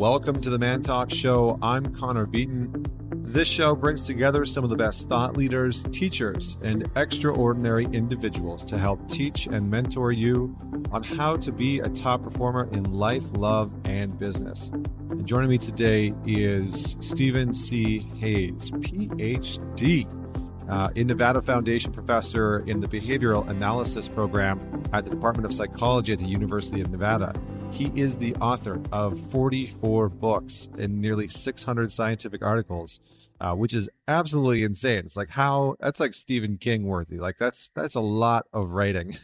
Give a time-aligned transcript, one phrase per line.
[0.00, 1.58] Welcome to the Man Talk Show.
[1.60, 2.86] I'm Connor Beaton.
[3.12, 8.78] This show brings together some of the best thought leaders, teachers, and extraordinary individuals to
[8.78, 10.56] help teach and mentor you
[10.90, 14.70] on how to be a top performer in life, love, and business.
[14.70, 17.98] And joining me today is Stephen C.
[18.20, 20.19] Hayes, PhD
[20.70, 24.60] uh, in Nevada Foundation professor in the Behavioral Analysis Program
[24.92, 27.34] at the Department of Psychology at the University of Nevada.
[27.72, 33.00] He is the author of 44 books and nearly 600 scientific articles,
[33.40, 35.00] uh, which is absolutely insane.
[35.00, 37.18] It's like how that's like Stephen King worthy.
[37.18, 39.16] Like that's that's a lot of writing.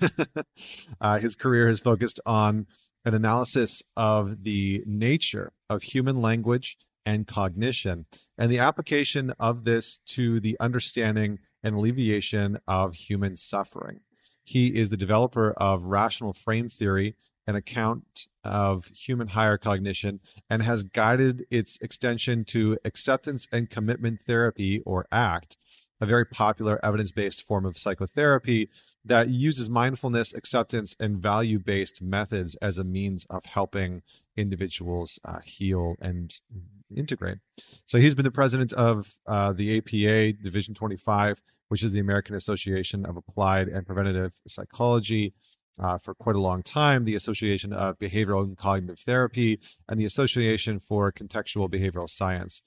[1.01, 2.67] uh, his career has focused on
[3.05, 6.77] an analysis of the nature of human language
[7.07, 8.05] and cognition,
[8.37, 14.01] and the application of this to the understanding and alleviation of human suffering.
[14.45, 17.15] He is the developer of relational frame theory,
[17.47, 24.21] an account of human higher cognition, and has guided its extension to acceptance and commitment
[24.21, 25.57] therapy, or ACT,
[26.01, 28.69] a very popular evidence based form of psychotherapy
[29.05, 34.03] that uses mindfulness, acceptance, and value based methods as a means of helping
[34.37, 36.35] individuals uh, heal and
[36.95, 37.39] integrate.
[37.87, 42.35] So he's been the president of uh, the APA Division 25, which is the American
[42.35, 45.33] Association of Applied and Preventative Psychology.
[45.79, 50.07] Uh, for quite a long time, the Association of Behavioral and Cognitive Therapy, and the
[50.07, 52.63] Association for Contextual Behavioral Science.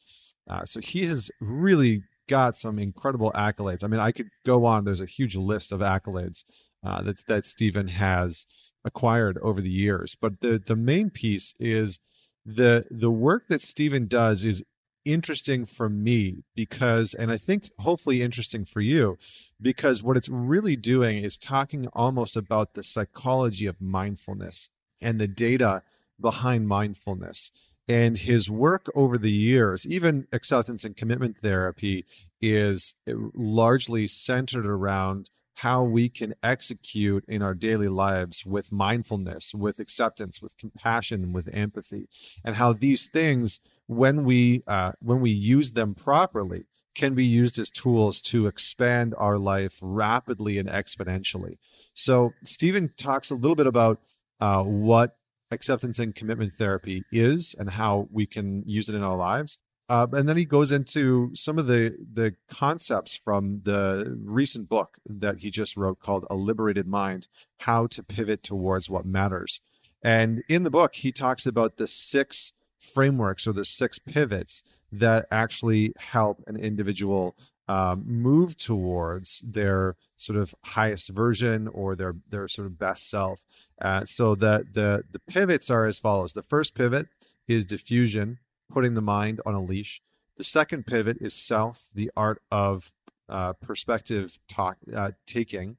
[0.47, 3.83] Uh, so he has really got some incredible accolades.
[3.83, 4.85] I mean, I could go on.
[4.85, 6.44] There's a huge list of accolades
[6.85, 8.45] uh, that that Stephen has
[8.85, 12.00] acquired over the years, but the the main piece is
[12.45, 14.63] the the work that Stephen does is
[15.05, 19.17] interesting for me because and I think hopefully interesting for you
[19.61, 24.69] because what it's really doing is talking almost about the psychology of mindfulness
[25.02, 25.84] and the data
[26.19, 32.05] behind mindfulness and his work over the years even acceptance and commitment therapy
[32.41, 35.29] is largely centered around
[35.59, 41.53] how we can execute in our daily lives with mindfulness, with acceptance, with compassion, with
[41.53, 42.07] empathy,
[42.45, 46.63] and how these things, when we uh, when we use them properly,
[46.95, 51.57] can be used as tools to expand our life rapidly and exponentially.
[51.94, 54.00] So Stephen talks a little bit about
[54.39, 55.17] uh, what
[55.52, 59.60] acceptance and commitment therapy is and how we can use it in our lives.
[59.88, 65.00] Uh, and then he goes into some of the the concepts from the recent book
[65.04, 67.28] that he just wrote called A Liberated Mind:
[67.62, 69.62] How to Pivot Towards What Matters.
[70.04, 75.26] And in the book, he talks about the six frameworks or the six pivots that
[75.31, 77.36] actually help an individual
[77.69, 83.46] um, move towards their sort of highest version or their their sort of best self.
[83.80, 86.34] Uh, so that the the pivots are as follows.
[86.34, 87.07] The first pivot
[87.47, 88.38] is defusion
[88.69, 90.02] putting the mind on a leash.
[90.38, 92.91] The second pivot is self, the art of
[93.30, 95.78] uh, perspective talk, uh, taking.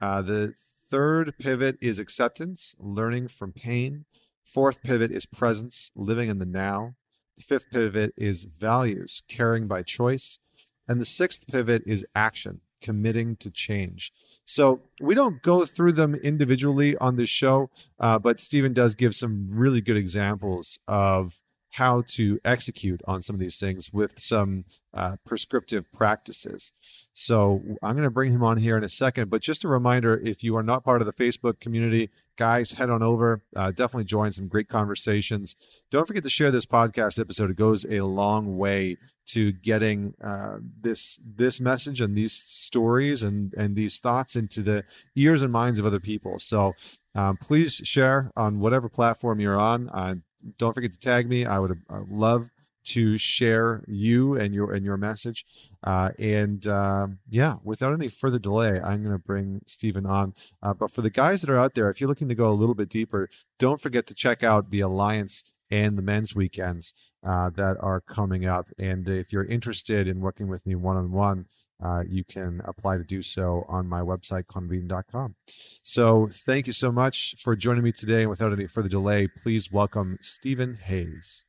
[0.00, 0.54] Uh, the
[0.90, 4.06] third pivot is acceptance, learning from pain.
[4.42, 6.94] Fourth pivot is presence, living in the now.
[7.36, 10.40] The fifth pivot is values, caring by choice.
[10.88, 14.12] And the sixth pivot is action, committing to change.
[14.44, 19.14] So we don't go through them individually on this show, uh, but Stephen does give
[19.14, 21.42] some really good examples of
[21.72, 24.64] how to execute on some of these things with some
[24.94, 26.72] uh, prescriptive practices.
[27.12, 29.28] So I'm going to bring him on here in a second.
[29.28, 32.90] But just a reminder if you are not part of the Facebook community, guys, head
[32.90, 33.42] on over.
[33.54, 35.56] Uh, definitely join some great conversations.
[35.90, 37.50] Don't forget to share this podcast episode.
[37.50, 38.96] It goes a long way
[39.26, 44.84] to getting uh, this this message and these stories and and these thoughts into the
[45.16, 46.38] ears and minds of other people.
[46.38, 46.74] So
[47.14, 49.90] um, please share on whatever platform you're on.
[49.90, 50.14] Uh,
[50.56, 51.44] don't forget to tag me.
[51.44, 52.50] I would uh, love
[52.84, 55.44] to share you and your and your message.
[55.84, 60.34] Uh, and uh, yeah, without any further delay, I'm going to bring Stephen on.
[60.62, 62.54] Uh, but for the guys that are out there, if you're looking to go a
[62.54, 66.94] little bit deeper, don't forget to check out the Alliance and the men's weekends
[67.26, 68.68] uh, that are coming up.
[68.78, 71.46] And if you're interested in working with me one on one,
[71.82, 75.34] uh, you can apply to do so on my website, connorbeaton.com.
[75.82, 78.22] So thank you so much for joining me today.
[78.22, 81.44] And without any further delay, please welcome Stephen Hayes.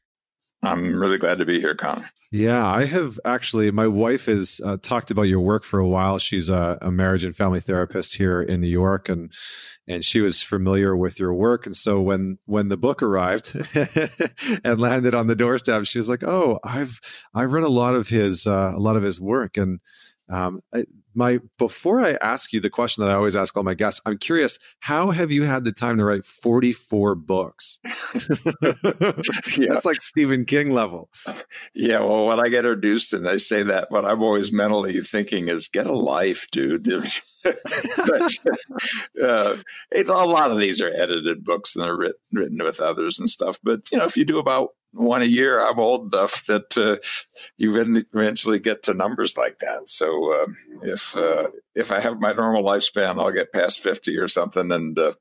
[0.61, 2.09] I'm really glad to be here, Connor.
[2.31, 3.71] Yeah, I have actually.
[3.71, 6.19] My wife has uh, talked about your work for a while.
[6.19, 9.31] She's a, a, marriage and family therapist here in New York, and
[9.87, 11.65] and she was familiar with your work.
[11.65, 13.55] And so when when the book arrived
[14.63, 16.99] and landed on the doorstep, she was like, "Oh, I've
[17.33, 19.79] I've read a lot of his uh, a lot of his work, and
[20.29, 20.85] um, I,
[21.15, 24.17] my before I ask you the question that I always ask all my guests, I'm
[24.17, 27.79] curious, how have you had the time to write 44 books?
[29.57, 29.67] yeah.
[29.69, 31.09] That's like Stephen King level.
[31.73, 35.47] Yeah, well, when I get introduced and they say that, what I'm always mentally thinking
[35.47, 36.83] is, get a life, dude.
[37.43, 38.37] but,
[39.21, 39.55] uh,
[39.95, 43.59] a lot of these are edited books and they're written, written with others and stuff.
[43.63, 46.97] But you know, if you do about one a year, I'm old enough that uh,
[47.57, 49.89] you eventually get to numbers like that.
[49.89, 50.47] So uh,
[50.83, 54.71] if uh, if I have my normal lifespan, I'll get past fifty or something.
[54.71, 55.13] And uh,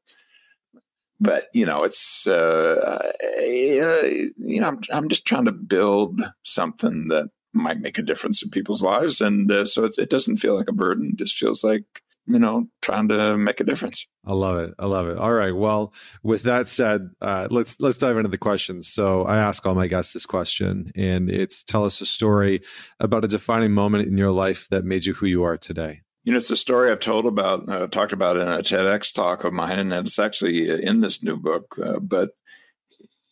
[1.20, 7.28] but you know, it's uh, you know, I'm I'm just trying to build something that
[7.52, 10.72] might make a difference in people's lives, and uh, so it doesn't feel like a
[10.72, 11.10] burden.
[11.12, 14.06] It just feels like you know, trying to make a difference.
[14.24, 14.74] I love it.
[14.78, 15.16] I love it.
[15.16, 15.54] All right.
[15.54, 18.88] Well, with that said, uh, let's let's dive into the questions.
[18.88, 22.62] So I ask all my guests this question, and it's tell us a story
[23.00, 26.02] about a defining moment in your life that made you who you are today.
[26.24, 29.44] You know, it's a story I've told about, uh, talked about in a TEDx talk
[29.44, 31.76] of mine, and it's actually in this new book.
[31.82, 32.30] Uh, but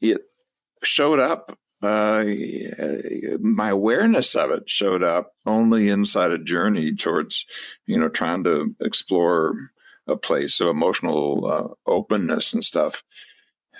[0.01, 0.23] it
[0.83, 2.25] showed up uh,
[3.40, 7.44] my awareness of it showed up only inside a journey towards,
[7.87, 9.55] you know, trying to explore
[10.06, 13.02] a place of emotional uh, openness and stuff.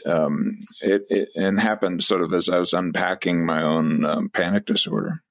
[0.05, 4.67] Um, it, it, and happened sort of as I was unpacking my own um, panic
[4.67, 5.23] disorder.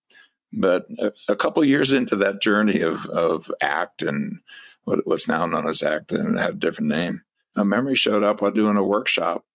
[0.52, 4.40] But a, a, couple years into that journey of of ACT and
[4.86, 7.22] what, what's now known as ACT and had a different name,
[7.56, 9.46] a memory showed up while doing a workshop,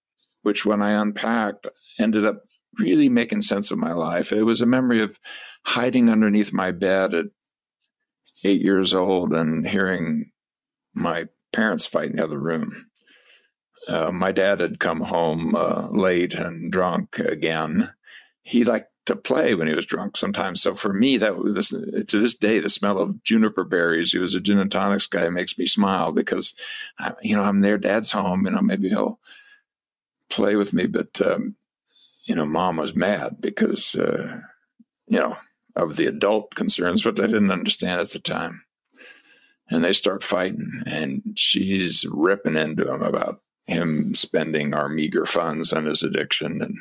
[0.43, 1.67] which when I unpacked
[1.99, 2.45] ended up
[2.79, 4.33] really making sense of my life.
[4.33, 5.19] It was a memory of
[5.65, 7.27] hiding underneath my bed at
[8.45, 10.31] eight years old and hearing
[10.95, 12.87] my parents fight in the other room.
[13.89, 17.93] Uh, my dad had come home uh, late and drunk again.
[18.43, 20.63] He liked to play when he was drunk sometimes.
[20.63, 24.13] So for me, that this, to this day, the smell of juniper berries.
[24.13, 25.29] He was a gin and tonics guy.
[25.29, 26.55] Makes me smile because,
[27.23, 27.79] you know, I'm there.
[27.79, 28.45] Dad's home.
[28.45, 29.19] You know, maybe he'll
[30.29, 30.87] play with me.
[30.87, 31.57] But um,
[32.25, 34.41] you know, mom was mad because, uh,
[35.07, 35.37] you know,
[35.77, 38.63] of the adult concerns, but I didn't understand at the time.
[39.69, 45.73] And they start fighting, and she's ripping into him about him spending our meager funds
[45.73, 46.77] on his addiction and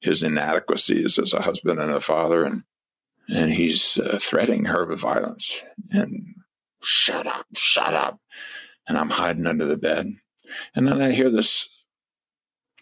[0.00, 2.44] his inadequacies as a husband and a father.
[2.44, 2.64] And,
[3.28, 5.62] and he's uh, threatening her with violence.
[5.90, 6.36] And
[6.82, 8.18] shut up, shut up.
[8.88, 10.14] And I'm hiding under the bed.
[10.74, 11.68] And then I hear this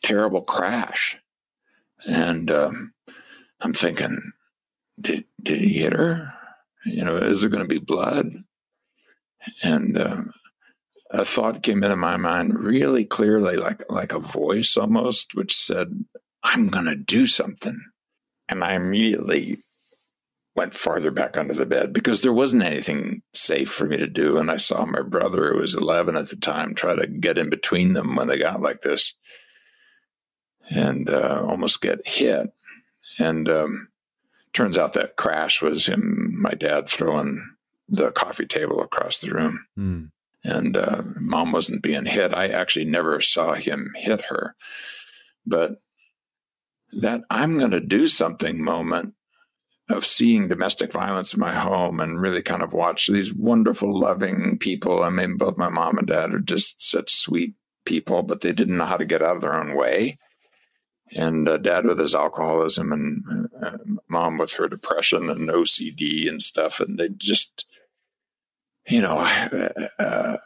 [0.02, 1.19] terrible crash
[2.08, 2.93] and um,
[3.61, 4.32] I'm thinking,
[5.00, 6.32] did did he hit her?
[6.85, 8.31] You know, is there going to be blood?
[9.62, 10.32] And um,
[11.11, 16.05] a thought came into my mind really clearly, like like a voice almost, which said,
[16.43, 17.79] "I'm going to do something."
[18.49, 19.58] And I immediately
[20.56, 24.38] went farther back under the bed because there wasn't anything safe for me to do.
[24.38, 27.49] And I saw my brother, who was 11 at the time, try to get in
[27.49, 29.14] between them when they got like this
[30.70, 32.52] and uh, almost get hit.
[33.19, 33.88] And um,
[34.52, 37.44] turns out that crash was him, my dad throwing
[37.88, 39.67] the coffee table across the room.
[39.78, 40.11] Mm.
[40.43, 42.34] And uh, mom wasn't being hit.
[42.34, 44.55] I actually never saw him hit her.
[45.44, 45.82] But
[46.93, 49.14] that I'm going to do something moment
[49.90, 54.56] of seeing domestic violence in my home and really kind of watch these wonderful, loving
[54.59, 55.02] people.
[55.02, 57.54] I mean, both my mom and dad are just such sweet
[57.85, 60.16] people, but they didn't know how to get out of their own way
[61.14, 66.43] and uh, dad with his alcoholism and uh, mom with her depression and OCD and
[66.43, 66.81] stuff.
[66.81, 67.67] And they just,
[68.88, 69.19] you know,
[69.99, 70.37] uh,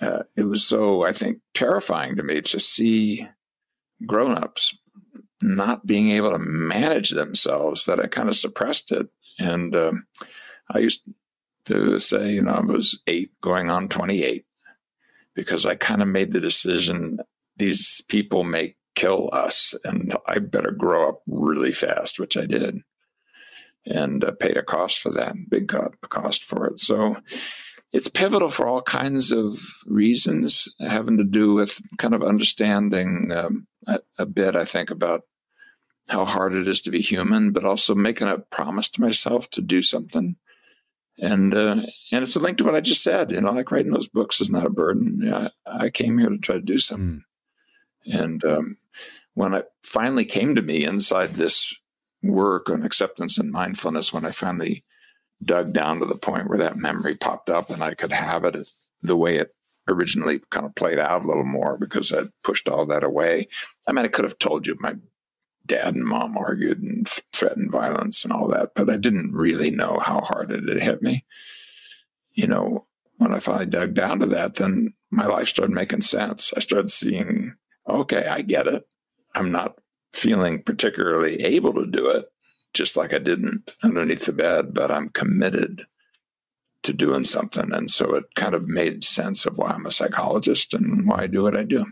[0.00, 3.28] uh, it was so, I think, terrifying to me to see
[4.06, 4.76] grown ups
[5.40, 9.08] not being able to manage themselves that I kind of suppressed it.
[9.38, 10.06] And um,
[10.70, 11.02] I used
[11.66, 14.44] to say, you know, I was eight going on 28
[15.34, 17.18] because I kind of made the decision
[17.56, 19.74] these people make kill us.
[19.84, 22.80] And I better grow up really fast, which I did,
[23.86, 25.72] and uh, paid a cost for that, big
[26.08, 26.80] cost for it.
[26.80, 27.16] So
[27.92, 33.66] it's pivotal for all kinds of reasons, having to do with kind of understanding um,
[33.86, 35.22] a, a bit, I think, about
[36.08, 39.60] how hard it is to be human, but also making a promise to myself to
[39.60, 40.36] do something.
[41.18, 43.30] And uh, and it's a link to what I just said.
[43.30, 45.32] You know, like writing those books is not a burden.
[45.32, 47.22] I, I came here to try to do something.
[48.08, 48.20] Mm.
[48.20, 48.76] And um,
[49.34, 51.74] when it finally came to me inside this
[52.22, 54.84] work on acceptance and mindfulness, when I finally
[55.42, 58.68] dug down to the point where that memory popped up and I could have it
[59.02, 59.54] the way it
[59.88, 63.48] originally kind of played out a little more because I'd pushed all that away.
[63.88, 64.94] I mean, I could have told you my
[65.66, 69.98] dad and mom argued and threatened violence and all that, but I didn't really know
[70.00, 71.24] how hard it had hit me.
[72.34, 72.86] you know,
[73.18, 76.52] when I finally dug down to that, then my life started making sense.
[76.56, 77.54] I started seeing,
[77.88, 78.84] okay, I get it.
[79.34, 79.78] I'm not
[80.12, 82.26] feeling particularly able to do it,
[82.74, 85.82] just like I didn't underneath the bed, but I'm committed
[86.82, 87.72] to doing something.
[87.72, 91.26] And so it kind of made sense of why I'm a psychologist and why I
[91.26, 91.86] do what I do.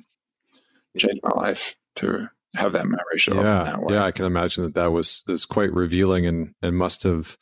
[0.96, 4.90] Changed my life to have that memory show yeah, Yeah, I can imagine that that
[4.90, 7.36] was, was quite revealing and, and must have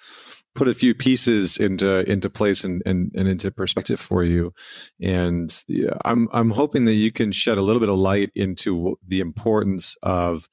[0.59, 4.53] put a few pieces into into place and, and, and into perspective for you.
[5.00, 5.55] And
[6.05, 9.97] I'm I'm hoping that you can shed a little bit of light into the importance
[10.03, 10.49] of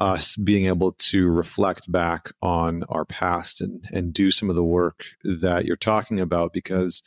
[0.00, 4.64] us being able to reflect back on our past and and do some of the
[4.64, 7.00] work that you're talking about because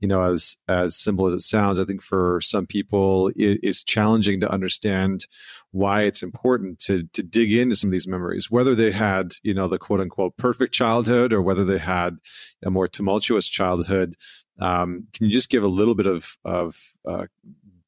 [0.00, 3.82] you know as as simple as it sounds i think for some people it is
[3.82, 5.26] challenging to understand
[5.70, 9.54] why it's important to to dig into some of these memories whether they had you
[9.54, 12.16] know the quote unquote perfect childhood or whether they had
[12.64, 14.14] a more tumultuous childhood
[14.60, 16.76] um, can you just give a little bit of of
[17.06, 17.26] uh,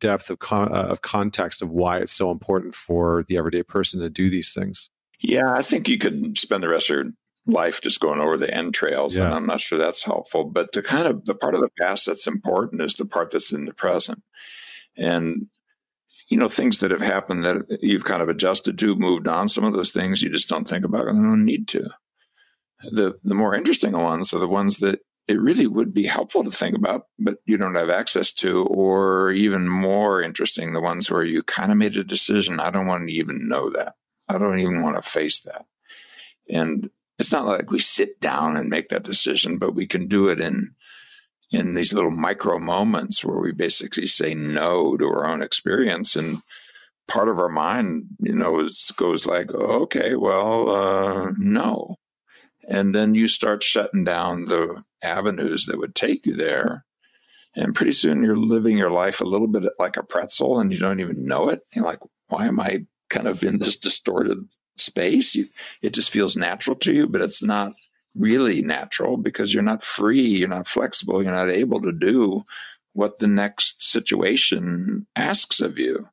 [0.00, 4.00] depth of con- uh, of context of why it's so important for the everyday person
[4.00, 4.90] to do these things.
[5.20, 7.04] Yeah, I think you could spend the rest of your
[7.50, 9.26] life just going over the entrails, yeah.
[9.26, 10.44] and I'm not sure that's helpful.
[10.44, 13.52] But the kind of the part of the past that's important is the part that's
[13.52, 14.22] in the present,
[14.96, 15.46] and
[16.28, 19.48] you know things that have happened that you've kind of adjusted to, moved on.
[19.48, 21.90] Some of those things you just don't think about and don't need to.
[22.92, 26.50] The the more interesting ones are the ones that it really would be helpful to
[26.50, 31.22] think about, but you don't have access to, or even more interesting, the ones where
[31.22, 32.58] you kind of made a decision.
[32.58, 33.94] I don't want to even know that.
[34.28, 35.66] I don't even want to face that.
[36.48, 36.90] And
[37.20, 40.40] it's not like we sit down and make that decision, but we can do it
[40.40, 40.74] in
[41.52, 46.38] in these little micro moments where we basically say no to our own experience and
[47.08, 51.96] part of our mind you know goes like okay well uh, no
[52.70, 56.84] and then you start shutting down the avenues that would take you there.
[57.56, 60.78] And pretty soon you're living your life a little bit like a pretzel and you
[60.78, 61.60] don't even know it.
[61.74, 61.98] You're like,
[62.28, 64.38] why am I kind of in this distorted
[64.80, 65.34] space?
[65.34, 65.46] You,
[65.82, 67.72] it just feels natural to you, but it's not
[68.14, 72.44] really natural because you're not free, you're not flexible, you're not able to do
[72.92, 76.08] what the next situation asks of you.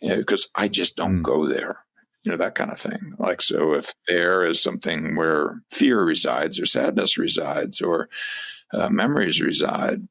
[0.00, 1.22] Because you know, I just don't mm.
[1.22, 1.84] go there
[2.24, 3.14] you know, that kind of thing.
[3.18, 8.08] Like, so if there is something where fear resides or sadness resides or
[8.72, 10.08] uh, memories reside,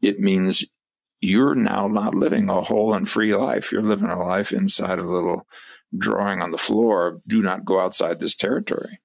[0.00, 0.64] it means
[1.22, 3.70] you're now not living a whole and free life.
[3.70, 5.46] You're living a life inside a little
[5.96, 8.98] drawing on the floor do not go outside this territory.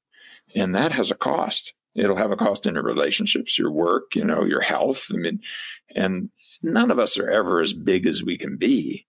[0.55, 1.73] And that has a cost.
[1.93, 5.07] It'll have a cost in your relationships, your work, you know, your health.
[5.13, 5.41] I mean,
[5.95, 6.29] and
[6.63, 9.05] none of us are ever as big as we can be.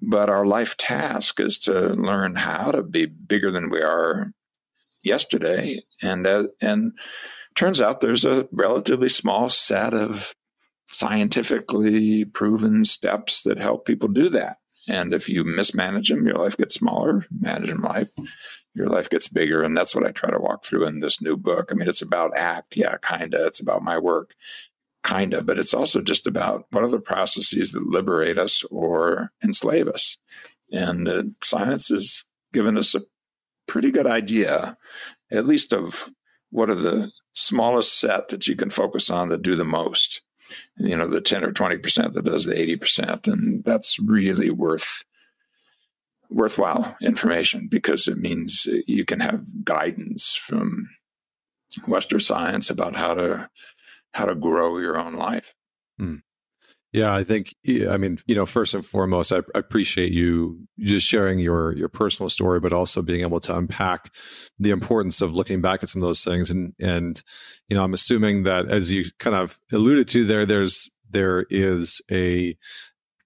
[0.00, 4.32] But our life task is to learn how to be bigger than we are
[5.02, 5.82] yesterday.
[6.00, 6.92] And, uh, and
[7.54, 10.34] turns out there's a relatively small set of
[10.90, 14.58] scientifically proven steps that help people do that.
[14.88, 17.26] And if you mismanage them, your life gets smaller.
[17.30, 18.10] Manage them life,
[18.74, 19.62] your life gets bigger.
[19.62, 21.70] And that's what I try to walk through in this new book.
[21.70, 23.46] I mean, it's about ACT, yeah, kinda.
[23.46, 24.34] It's about my work
[25.02, 29.32] kind of, but it's also just about what are the processes that liberate us or
[29.42, 30.18] enslave us.
[30.72, 33.02] And uh, science has given us a
[33.66, 34.76] pretty good idea,
[35.30, 36.10] at least of
[36.50, 40.22] what are the smallest set that you can focus on that do the most.
[40.76, 43.26] You know, the 10 or 20% that does the 80%.
[43.26, 45.04] And that's really worth
[46.30, 50.88] worthwhile information because it means you can have guidance from
[51.86, 53.50] Western science about how to
[54.14, 55.54] how to grow your own life.
[56.00, 56.22] Mm.
[56.92, 57.54] Yeah, I think
[57.88, 62.28] I mean, you know, first and foremost, I, appreciate you just sharing your your personal
[62.28, 64.12] story, but also being able to unpack
[64.58, 66.50] the importance of looking back at some of those things.
[66.50, 67.22] And and
[67.68, 72.02] you know, I'm assuming that as you kind of alluded to there, there's there is
[72.10, 72.56] a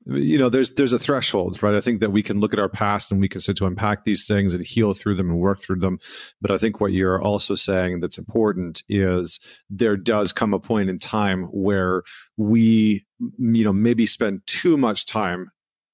[0.06, 1.75] you know there's there's a threshold right?
[1.75, 4.04] I think that we can look at our past and we can start to unpack
[4.04, 5.99] these things and heal through them and work through them.
[6.40, 10.90] But i think what you're also saying that's important is there does come a point
[10.90, 12.02] in time where
[12.37, 13.02] we
[13.38, 15.49] you know maybe spend too much time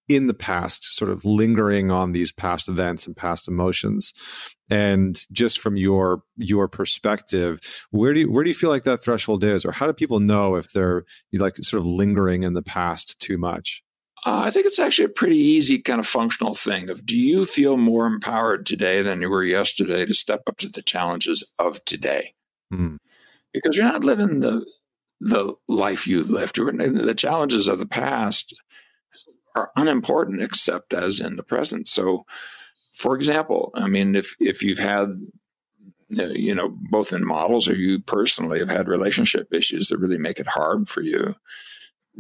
[0.09, 4.13] in the past sort of lingering on these past events and past emotions.
[4.69, 9.03] And just from your your perspective where do you where do you feel like that
[9.03, 9.65] threshold is?
[9.65, 13.39] Or how do people know if they're like sort of lingering in the past too
[13.39, 13.85] much
[14.27, 17.47] uh, I think it's actually a pretty easy kind of functional thing of do you
[17.47, 21.85] feel more empowered today than you were yesterday to step up to the challenges of
[21.85, 22.35] today?
[22.73, 22.99] Mm.
[23.53, 24.67] Because you're not living the
[25.21, 26.57] the life you lived.
[26.57, 28.55] The challenges of the past
[29.55, 31.89] are unimportant except as in the present.
[31.89, 32.25] So,
[32.93, 35.21] for example, I mean, if if you've had
[36.19, 40.19] uh, you know, both in models or you personally have had relationship issues that really
[40.19, 41.37] make it hard for you,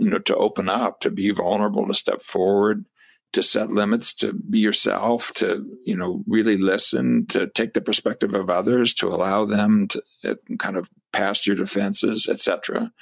[0.00, 2.86] you know, to open up, to be vulnerable, to step forward,
[3.32, 8.34] to set limits, to be yourself, to, you know, really listen, to take the perspective
[8.34, 12.92] of others, to allow them to uh, kind of past your defenses, etc.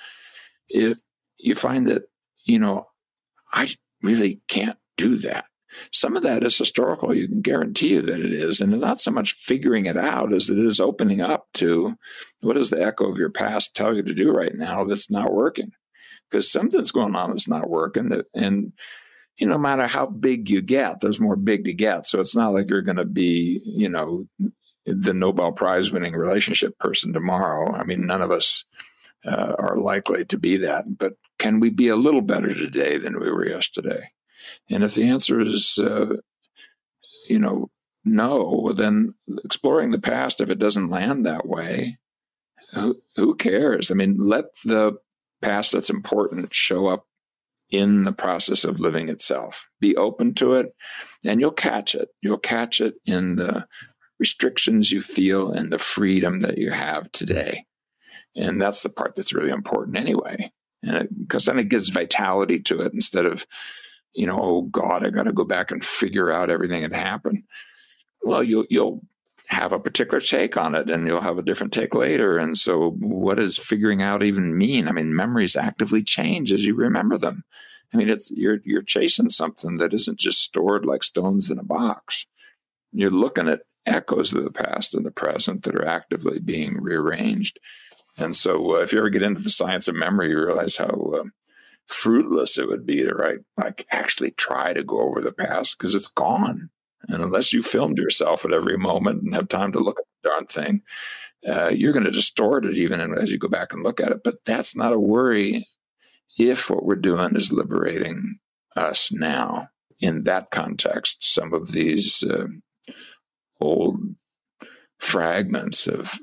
[0.68, 0.98] If
[1.38, 2.02] you find that,
[2.44, 2.88] you know,
[3.52, 3.68] I
[4.02, 5.46] really can't do that.
[5.92, 7.14] Some of that is historical.
[7.14, 8.60] You can guarantee you that it is.
[8.60, 11.94] And not so much figuring it out as it is opening up to
[12.40, 15.32] what does the echo of your past tell you to do right now that's not
[15.32, 15.72] working?
[16.30, 18.10] Because something's going on that's not working.
[18.10, 18.72] That, and,
[19.38, 22.06] you know, no matter how big you get, there's more big to get.
[22.06, 24.26] So it's not like you're going to be, you know,
[24.84, 27.72] the Nobel Prize winning relationship person tomorrow.
[27.74, 28.64] I mean, none of us
[29.24, 30.98] uh, are likely to be that.
[30.98, 34.10] But can we be a little better today than we were yesterday?
[34.70, 36.16] And if the answer is, uh,
[37.28, 37.70] you know,
[38.04, 41.98] no, then exploring the past, if it doesn't land that way,
[42.74, 43.90] who, who cares?
[43.90, 44.98] I mean, let the
[45.42, 47.06] past that's important show up
[47.70, 49.68] in the process of living itself.
[49.80, 50.74] Be open to it,
[51.24, 52.08] and you'll catch it.
[52.22, 53.66] You'll catch it in the
[54.18, 57.66] restrictions you feel and the freedom that you have today.
[58.34, 60.52] And that's the part that's really important anyway.
[60.82, 63.46] Because then it gives vitality to it instead of
[64.14, 67.44] you know, oh God, I got to go back and figure out everything that happened.
[68.22, 69.02] Well, you'll you'll
[69.48, 72.38] have a particular take on it, and you'll have a different take later.
[72.38, 74.88] And so, what does figuring out even mean?
[74.88, 77.44] I mean, memories actively change as you remember them.
[77.92, 81.64] I mean, it's you're you're chasing something that isn't just stored like stones in a
[81.64, 82.26] box.
[82.92, 87.58] You're looking at echoes of the past and the present that are actively being rearranged.
[88.18, 90.88] And so, uh, if you ever get into the science of memory, you realize how
[90.88, 91.24] uh,
[91.86, 95.94] fruitless it would be to write, like actually try to go over the past because
[95.94, 96.68] it's gone.
[97.08, 100.28] And unless you filmed yourself at every moment and have time to look at the
[100.28, 100.82] darn thing,
[101.46, 104.20] uh, you're going to distort it even as you go back and look at it.
[104.24, 105.66] But that's not a worry
[106.38, 108.38] if what we're doing is liberating
[108.76, 109.68] us now.
[110.00, 112.46] In that context, some of these uh,
[113.60, 113.98] old
[115.00, 116.20] fragments of,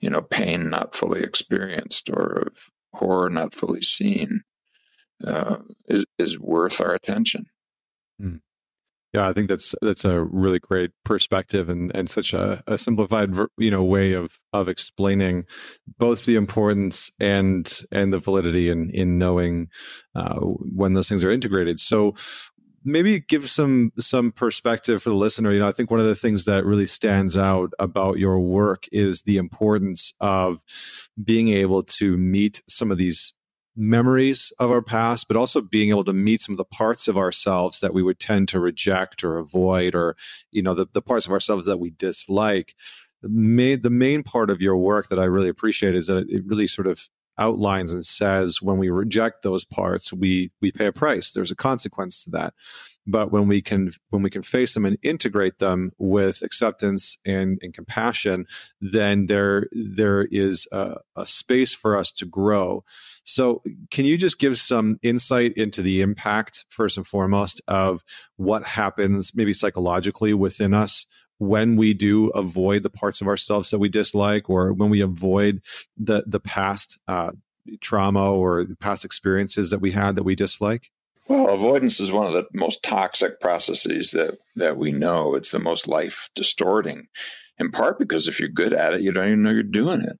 [0.00, 4.44] you know, pain not fully experienced or of horror not fully seen
[5.26, 5.58] uh,
[5.88, 7.46] is is worth our attention.
[8.20, 8.40] Mm.
[9.12, 13.34] Yeah, I think that's that's a really great perspective and, and such a, a simplified
[13.58, 15.44] you know way of of explaining
[15.98, 19.68] both the importance and and the validity in in knowing
[20.14, 21.78] uh, when those things are integrated.
[21.78, 22.14] So
[22.84, 25.52] maybe give some some perspective for the listener.
[25.52, 28.86] You know, I think one of the things that really stands out about your work
[28.92, 30.64] is the importance of
[31.22, 33.34] being able to meet some of these
[33.76, 37.16] memories of our past, but also being able to meet some of the parts of
[37.16, 40.16] ourselves that we would tend to reject or avoid, or
[40.50, 42.74] you know, the, the parts of ourselves that we dislike.
[43.22, 46.44] The main, the main part of your work that I really appreciate is that it
[46.44, 47.08] really sort of
[47.38, 51.32] outlines and says when we reject those parts, we we pay a price.
[51.32, 52.54] There's a consequence to that
[53.06, 57.58] but when we can when we can face them and integrate them with acceptance and,
[57.62, 58.46] and compassion
[58.80, 62.84] then there there is a, a, space for us to grow.
[63.24, 68.02] So can you just give some insight into the impact first and foremost of
[68.36, 71.06] what happens maybe psychologically within us
[71.38, 75.60] when we do avoid the parts of ourselves that we dislike or when we avoid
[75.96, 77.32] the the past uh,
[77.80, 80.90] trauma or the past experiences that we had that we dislike
[81.28, 85.34] well, avoidance is one of the most toxic processes that, that we know.
[85.34, 87.06] It's the most life distorting,
[87.58, 90.18] in part because if you're good at it, you don't even know you're doing it.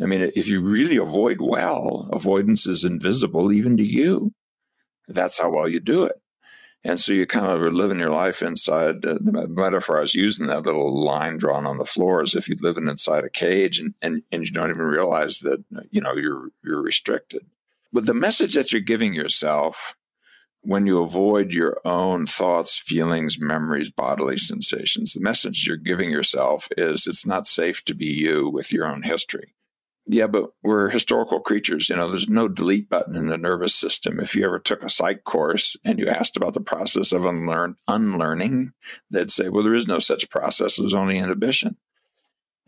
[0.00, 4.32] I mean, if you really avoid well, avoidance is invisible even to you.
[5.08, 6.16] That's how well you do it.
[6.82, 10.46] And so you kind of are living your life inside the metaphor I was using,
[10.46, 13.94] that little line drawn on the floor, as if you're living inside a cage and,
[14.00, 17.44] and, and you don't even realize that, you know, you're, you're restricted.
[17.92, 19.96] But the message that you're giving yourself
[20.62, 26.68] when you avoid your own thoughts, feelings, memories, bodily sensations, the message you're giving yourself
[26.76, 29.54] is it's not safe to be you with your own history.
[30.06, 31.88] Yeah, but we're historical creatures.
[31.88, 34.18] You know, there's no delete button in the nervous system.
[34.18, 37.76] If you ever took a psych course and you asked about the process of unlearn,
[37.86, 38.72] unlearning,
[39.10, 40.76] they'd say, well, there is no such process.
[40.76, 41.76] There's only inhibition.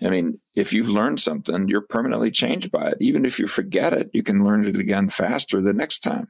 [0.00, 2.98] I mean, if you've learned something, you're permanently changed by it.
[3.00, 6.28] Even if you forget it, you can learn it again faster the next time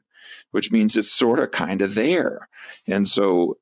[0.51, 2.49] which means it's sort of kind of there.
[2.87, 3.59] And so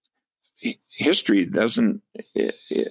[0.91, 2.03] history doesn't,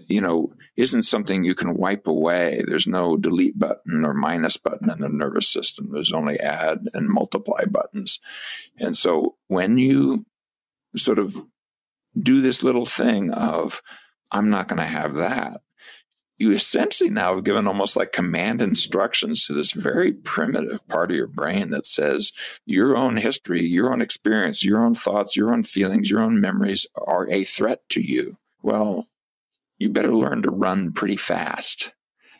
[0.08, 2.64] you know, isn't something you can wipe away.
[2.68, 5.90] There's no delete button or minus button in the nervous system.
[5.92, 8.20] There's only add and multiply buttons.
[8.78, 10.26] And so when you
[10.96, 11.36] sort of
[12.20, 13.84] do this little thing of,
[14.32, 15.62] I'm not going to have that,
[16.40, 21.18] you essentially now have given almost like command instructions to this very primitive part of
[21.18, 22.32] your brain that says
[22.66, 26.86] your own history, your own experience, your own thoughts, your own feelings, your own memories
[27.06, 28.38] are a threat to you.
[28.64, 29.08] Well,
[29.78, 31.94] you better learn to run pretty fast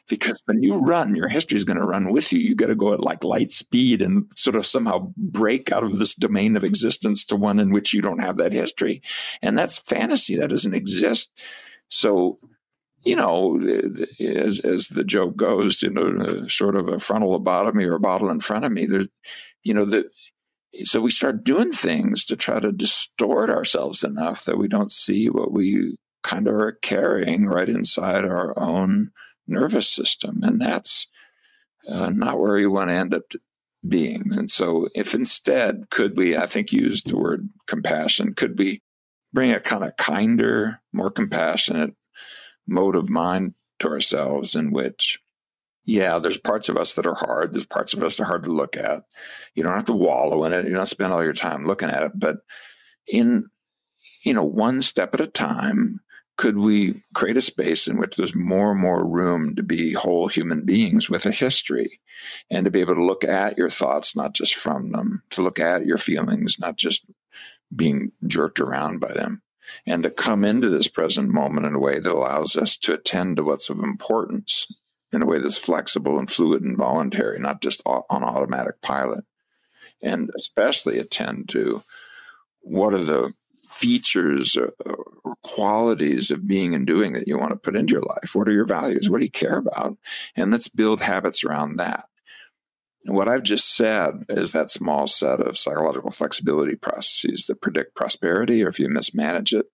[0.08, 2.40] because when you run, your history is going to run with you.
[2.40, 6.00] You got to go at like light speed and sort of somehow break out of
[6.00, 9.02] this domain of existence to one in which you don't have that history.
[9.42, 10.36] And that's fantasy.
[10.36, 11.40] That doesn't exist.
[11.90, 12.40] So,
[13.04, 13.60] you know,
[14.20, 18.30] as, as the joke goes, you know, sort of a frontal lobotomy or a bottle
[18.30, 19.08] in front of me, there's,
[19.64, 20.10] you know, the,
[20.84, 25.30] so we start doing things to try to distort ourselves enough that we don't see
[25.30, 29.12] what we kind of are carrying right inside our own
[29.48, 30.42] nervous system.
[30.44, 31.08] And that's
[31.90, 33.24] uh, not where you want to end up
[33.88, 34.32] being.
[34.34, 38.82] And so, if instead, could we, I think, use the word compassion, could we
[39.32, 41.96] bring a kind of kinder, more compassionate
[42.70, 45.20] mode of mind to ourselves in which,
[45.86, 47.54] yeah, there's parts of us that are hard.
[47.54, 49.04] There's parts of us that are hard to look at.
[49.56, 50.66] You don't have to wallow in it.
[50.66, 52.12] You don't spend all your time looking at it.
[52.16, 52.38] But
[53.08, 53.50] in,
[54.24, 56.02] you know, one step at a time,
[56.38, 60.30] could we create a space in which there's more and more room to be whole
[60.30, 62.00] human beings with a history
[62.50, 65.60] and to be able to look at your thoughts, not just from them, to look
[65.60, 67.10] at your feelings, not just
[67.76, 69.42] being jerked around by them,
[69.86, 73.38] and to come into this present moment in a way that allows us to attend
[73.38, 74.68] to what's of importance
[75.12, 79.24] in a way that's flexible and fluid and voluntary, not just on automatic pilot,
[80.02, 81.82] and especially attend to
[82.62, 83.34] what are the
[83.68, 84.74] features or,
[85.44, 88.32] qualities of being and doing that you want to put into your life?
[88.34, 89.10] What are your values?
[89.10, 89.98] What do you care about?
[90.36, 92.09] And let's build habits around that.
[93.06, 98.64] What I've just said is that small set of psychological flexibility processes that predict prosperity,
[98.64, 99.68] or if you mismanage it,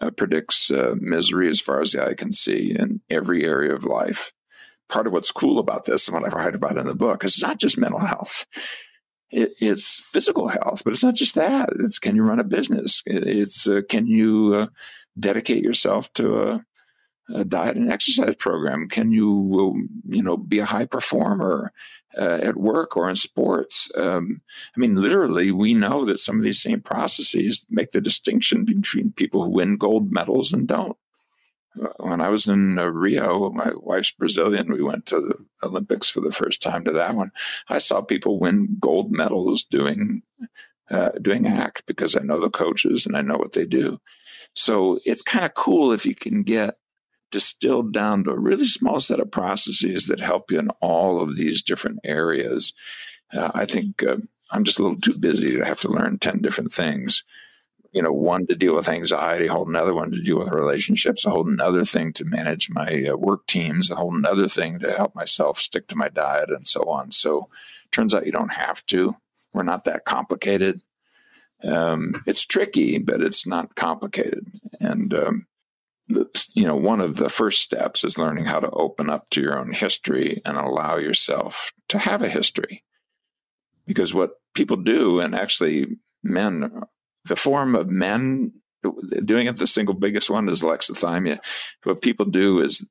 [0.00, 3.84] uh, predicts uh, misery as far as the eye can see in every area of
[3.84, 4.32] life.
[4.88, 7.40] Part of what's cool about this and what I write about in the book is
[7.42, 8.44] not just mental health
[9.30, 11.70] it, it's physical health, but it's not just that.
[11.80, 13.02] It's can you run a business?
[13.06, 14.66] It's uh, can you uh,
[15.18, 16.64] dedicate yourself to a,
[17.34, 18.88] a, diet and exercise program?
[18.88, 19.28] Can you
[19.76, 21.72] uh, you know be a high performer
[22.16, 23.90] uh, at work or in sports?
[23.94, 24.42] Um,
[24.76, 29.12] I mean, literally, we know that some of these same processes make the distinction between
[29.12, 30.96] people who win gold medals and don't
[31.98, 34.72] when I was in uh, Rio, my wife's Brazilian.
[34.72, 37.30] We went to the Olympics for the first time to that one.
[37.68, 40.22] I saw people win gold medals doing
[40.90, 44.00] uh, doing ACT because I know the coaches and I know what they do.
[44.54, 46.76] So it's kind of cool if you can get
[47.30, 51.36] distilled down to a really small set of processes that help you in all of
[51.36, 52.72] these different areas.
[53.32, 54.16] Uh, I think uh,
[54.52, 57.24] I'm just a little too busy to have to learn 10 different things
[57.92, 61.24] you know, one to deal with anxiety, a whole another one to deal with relationships,
[61.24, 64.92] a whole another thing to manage my uh, work teams, a whole another thing to
[64.92, 67.10] help myself stick to my diet and so on.
[67.10, 67.48] So
[67.90, 69.16] turns out you don't have to.
[69.52, 70.82] We're not that complicated.
[71.64, 74.46] Um, it's tricky, but it's not complicated.
[74.78, 75.46] And, um,
[76.08, 79.58] you know, one of the first steps is learning how to open up to your
[79.58, 82.82] own history and allow yourself to have a history.
[83.86, 86.82] Because what people do, and actually men
[87.24, 88.52] the form of men
[89.24, 91.38] doing it, the single biggest one is alexithymia.
[91.84, 92.88] What people do is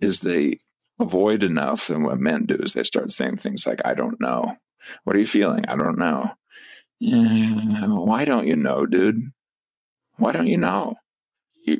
[0.00, 0.60] is they
[0.98, 4.56] avoid enough, and what men do is they start saying things like, "I don't know."
[5.04, 5.66] What are you feeling?
[5.66, 6.30] I don't know.
[6.98, 9.32] Yeah, why don't you know, dude?
[10.16, 10.96] Why don't you know?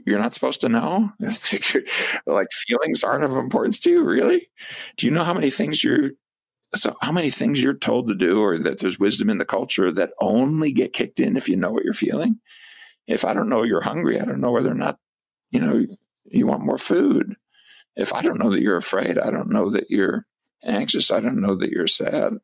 [0.07, 1.13] You're not supposed to know.
[2.27, 4.49] like feelings aren't of importance to you, really?
[4.97, 6.11] Do you know how many things you're
[6.75, 9.91] so how many things you're told to do or that there's wisdom in the culture
[9.91, 12.39] that only get kicked in if you know what you're feeling?
[13.07, 14.99] If i don't know you're hungry i don't know whether or not
[15.51, 15.85] you know
[16.27, 17.35] you want more food.
[17.97, 20.27] If i don't know that you're afraid i don't know that you're
[20.65, 22.35] anxious i don't know that you're sad.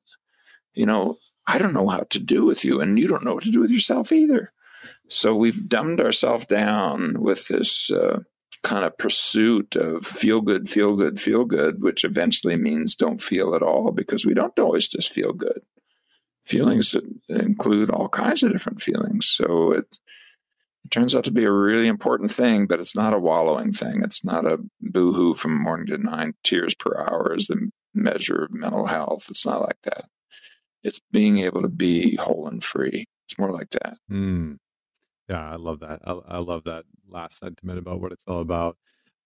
[0.74, 3.44] You know i don't know how to do with you and you don't know what
[3.44, 4.52] to do with yourself either
[5.08, 8.20] so we've dumbed ourselves down with this uh,
[8.62, 13.54] kind of pursuit of feel good, feel good, feel good, which eventually means don't feel
[13.54, 15.60] at all because we don't always just feel good.
[16.44, 16.96] Feelings
[17.28, 19.26] include all kinds of different feelings.
[19.26, 19.86] So it,
[20.84, 24.02] it turns out to be a really important thing, but it's not a wallowing thing.
[24.02, 28.52] It's not a boohoo from morning to nine, tears per hour is the measure of
[28.52, 29.26] mental health.
[29.30, 30.04] It's not like that.
[30.82, 33.06] It's being able to be whole and free.
[33.24, 33.96] It's more like that.
[34.10, 34.58] Mm.
[35.28, 36.00] Yeah, I love that.
[36.04, 38.76] I, I love that last sentiment about what it's all about.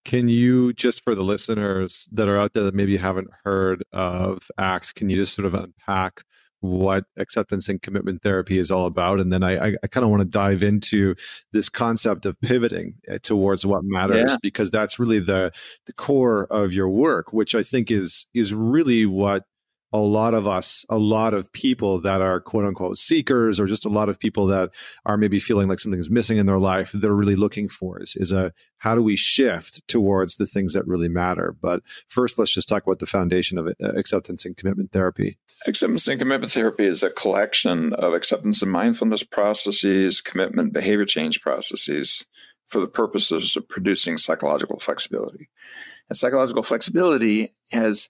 [0.04, 4.50] Can you just for the listeners that are out there that maybe haven't heard of
[4.56, 6.22] ACT, can you just sort of unpack
[6.60, 9.18] what acceptance and commitment therapy is all about.
[9.18, 11.14] And then I, I kind of want to dive into
[11.52, 14.36] this concept of pivoting eh, towards what matters yeah.
[14.42, 15.52] because that's really the
[15.86, 19.44] the core of your work, which I think is is really what
[19.92, 23.84] a lot of us, a lot of people that are quote unquote seekers, or just
[23.84, 24.70] a lot of people that
[25.04, 28.14] are maybe feeling like something is missing in their life, they're really looking for is,
[28.16, 31.54] is a how do we shift towards the things that really matter?
[31.60, 35.38] But first, let's just talk about the foundation of uh, acceptance and commitment therapy.
[35.66, 41.40] Acceptance and commitment therapy is a collection of acceptance and mindfulness processes, commitment behavior change
[41.42, 42.24] processes
[42.66, 45.50] for the purposes of producing psychological flexibility.
[46.08, 48.08] And psychological flexibility has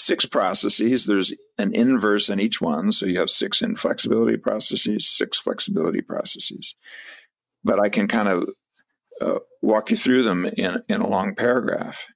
[0.00, 1.06] six processes.
[1.06, 2.92] There's an inverse in each one.
[2.92, 6.74] So you have six inflexibility processes, six flexibility processes.
[7.62, 8.48] But I can kind of
[9.20, 12.06] uh, walk you through them in, in a long paragraph.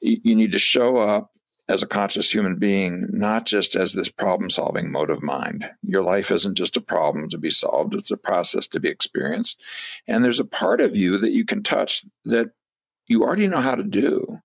[0.00, 1.30] You, you need to show up
[1.68, 5.64] as a conscious human being, not just as this problem solving mode of mind.
[5.82, 9.62] Your life isn't just a problem to be solved, it's a process to be experienced.
[10.06, 12.50] And there's a part of you that you can touch that
[13.06, 14.40] you already know how to do.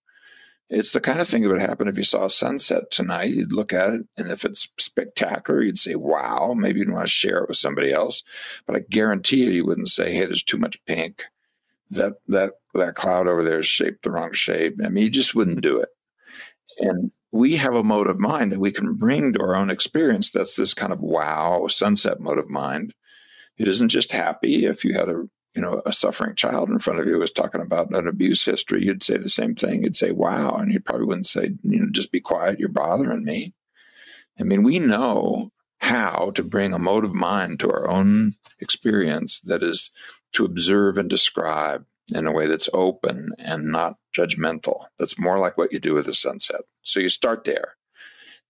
[0.70, 3.32] It's the kind of thing that would happen if you saw a sunset tonight.
[3.32, 6.54] You'd look at it, and if it's spectacular, you'd say, wow.
[6.56, 8.24] Maybe you'd want to share it with somebody else.
[8.68, 11.26] But I guarantee you, you wouldn't say, hey, there's too much pink.
[11.90, 14.76] That, that, that cloud over there is shaped the wrong shape.
[14.84, 15.90] I mean, you just wouldn't do it.
[16.78, 20.30] And we have a mode of mind that we can bring to our own experience
[20.30, 22.94] that's this kind of wow sunset mode of mind.
[23.58, 25.28] It isn't just happy if you had a
[25.60, 28.86] you know, a suffering child in front of you was talking about an abuse history,
[28.86, 29.84] you'd say the same thing.
[29.84, 30.52] You'd say, wow.
[30.52, 32.62] And you probably wouldn't say, you know, just be quiet.
[32.62, 33.54] You're bothering me.
[34.40, 39.42] I mean, we know how to bring a mode of mind to our own experience
[39.42, 39.92] that is
[40.32, 44.86] to observe and describe in a way that's open and not judgmental.
[44.98, 46.62] That's more like what you do with the sunset.
[46.84, 47.76] So you start there.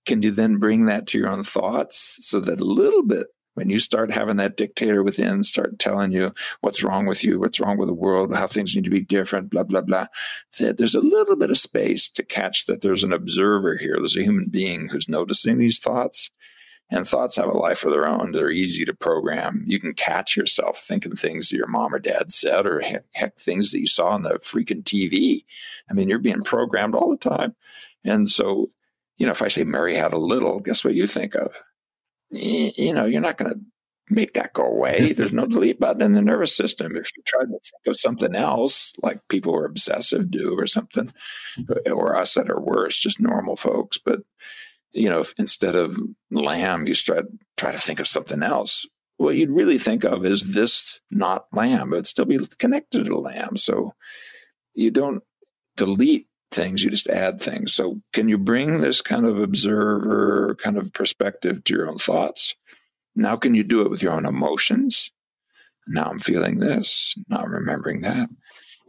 [0.06, 3.70] Can you then bring that to your own thoughts so that a little bit when
[3.70, 7.78] you start having that dictator within start telling you what's wrong with you, what's wrong
[7.78, 10.08] with the world, how things need to be different, blah, blah, blah,
[10.60, 13.96] that there's a little bit of space to catch that there's an observer here.
[13.98, 16.32] There's a human being who's noticing these thoughts.
[16.92, 18.32] And thoughts have a life of their own.
[18.32, 19.64] They're easy to program.
[19.68, 22.82] You can catch yourself thinking things that your mom or dad said, or
[23.14, 25.44] heck, things that you saw on the freaking TV.
[25.88, 27.56] I mean, you're being programmed all the time.
[28.04, 28.70] And so,
[29.18, 31.62] you know, if I say Mary had a little, guess what you think of?
[32.32, 33.60] You know, you're not going to
[34.10, 35.14] make that go away.
[35.18, 36.96] There's no delete button in the nervous system.
[36.96, 40.68] If you try to think of something else, like people who are obsessive do or
[40.68, 41.12] something,
[41.58, 41.94] mm-hmm.
[41.94, 43.98] or us that are worse, just normal folks.
[43.98, 44.22] But,
[44.92, 46.00] you know, if instead of
[46.32, 47.22] lamb, you try,
[47.58, 48.88] try to think of something else,
[49.18, 53.58] what you'd really think of is this not lamb, but still be connected to lamb.
[53.58, 53.94] So
[54.74, 55.22] you don't
[55.76, 57.74] delete things, you just add things.
[57.74, 62.56] So, can you bring this kind of observer kind of perspective to your own thoughts?
[63.16, 65.12] Now, can you do it with your own emotions?
[65.90, 68.30] Now I'm feeling this, now I'm remembering that.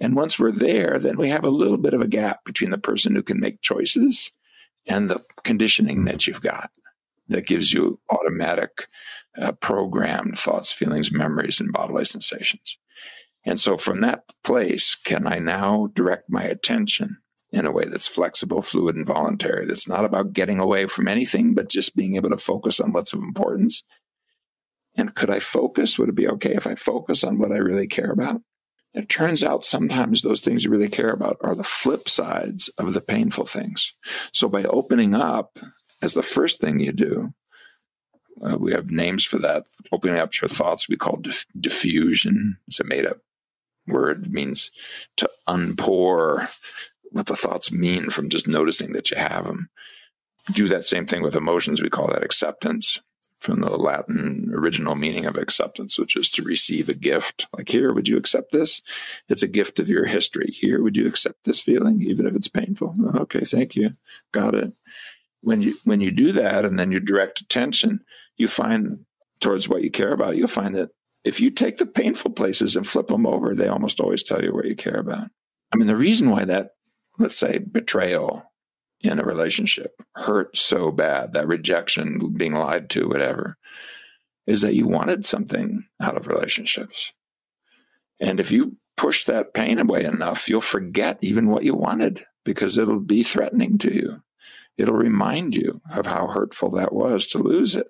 [0.01, 2.79] And once we're there, then we have a little bit of a gap between the
[2.79, 4.31] person who can make choices
[4.87, 6.71] and the conditioning that you've got
[7.29, 8.87] that gives you automatic
[9.39, 12.79] uh, programmed thoughts, feelings, memories, and bodily sensations.
[13.45, 17.19] And so from that place, can I now direct my attention
[17.53, 19.67] in a way that's flexible, fluid, and voluntary.
[19.67, 23.13] That's not about getting away from anything, but just being able to focus on what's
[23.13, 23.83] of importance.
[24.97, 25.99] And could I focus?
[25.99, 28.41] Would it be okay if I focus on what I really care about?
[28.93, 32.93] It turns out sometimes those things you really care about are the flip sides of
[32.93, 33.93] the painful things.
[34.33, 35.59] So by opening up
[36.03, 37.33] as the first thing you do,
[38.43, 39.67] uh, we have names for that.
[39.93, 42.57] Opening up your thoughts we call diff- defusion.
[42.67, 43.19] It's a made up
[43.87, 44.27] word.
[44.27, 44.71] It means
[45.19, 46.49] to unpour
[47.11, 49.69] what the thoughts mean from just noticing that you have them.
[50.53, 51.83] Do that same thing with emotions.
[51.83, 53.01] We call that acceptance
[53.41, 57.47] from the Latin original meaning of acceptance, which is to receive a gift.
[57.57, 58.83] Like, here, would you accept this?
[59.29, 60.51] It's a gift of your history.
[60.51, 62.95] Here, would you accept this feeling, even if it's painful?
[63.01, 63.97] Oh, okay, thank you.
[64.33, 64.73] Got it.
[65.41, 68.05] When you when you do that and then you direct attention,
[68.37, 69.07] you find
[69.41, 70.91] towards what you care about, you'll find that
[71.25, 74.55] if you take the painful places and flip them over, they almost always tell you
[74.55, 75.29] what you care about.
[75.73, 76.73] I mean, the reason why that
[77.21, 78.43] let's say betrayal
[79.03, 83.57] in a relationship hurt so bad that rejection being lied to whatever
[84.47, 87.13] is that you wanted something out of relationships.
[88.21, 92.79] And if you push that pain away enough you'll forget even what you wanted because
[92.79, 94.23] it'll be threatening to you.
[94.77, 97.87] It'll remind you of how hurtful that was to lose it.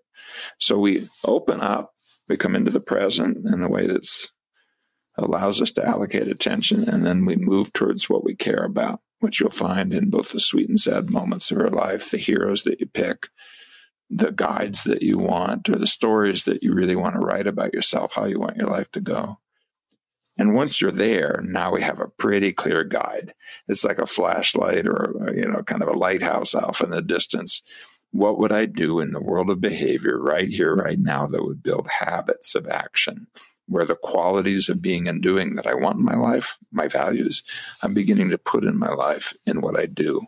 [0.59, 1.93] So we open up
[2.29, 4.29] we come into the present in a way that's
[5.19, 9.41] allows us to allocate attention and then we move towards what we care about which
[9.41, 12.81] you'll find in both the sweet and sad moments of our life, the heroes that
[12.81, 13.29] you pick,
[14.09, 17.73] the guides that you want or the stories that you really want to write about
[17.73, 19.39] yourself, how you want your life to go.
[20.37, 23.35] And once you're there, now we have a pretty clear guide.
[23.69, 27.03] It's like a flashlight or, uh, you know, kind of a lighthouse off in the
[27.03, 27.63] distance.
[28.11, 31.63] What would I do in the world of behavior right here, right now, that would
[31.63, 33.27] build habits of action
[33.71, 37.45] where the qualities of being and doing that I want in my life, my values,
[37.83, 40.27] I'm beginning to put in my life in what I do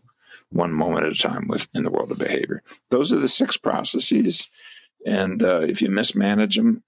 [0.51, 2.63] one moment at a time within the world of behavior.
[2.91, 4.49] Those are the six processes.
[5.05, 6.85] And uh, if you mismanage them,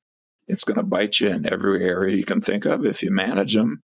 [0.46, 2.84] it's going to bite you in every area you can think of.
[2.84, 3.82] If you manage them,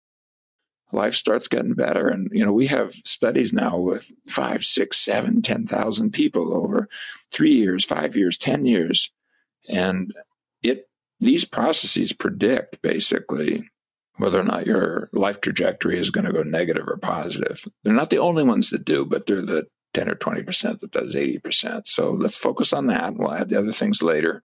[0.92, 2.08] life starts getting better.
[2.08, 6.88] And, you know, we have studies now with five, six, seven, 10,000 people over
[7.32, 9.12] three years, five years, 10 years.
[9.70, 10.14] And
[10.62, 10.89] it,
[11.20, 13.70] these processes predict basically
[14.18, 17.66] whether or not your life trajectory is going to go negative or positive.
[17.84, 21.16] They're not the only ones that do, but they're the 10 or 20% that does
[21.16, 21.88] 80%.
[21.88, 23.16] So let's focus on that.
[23.16, 24.44] We'll add the other things later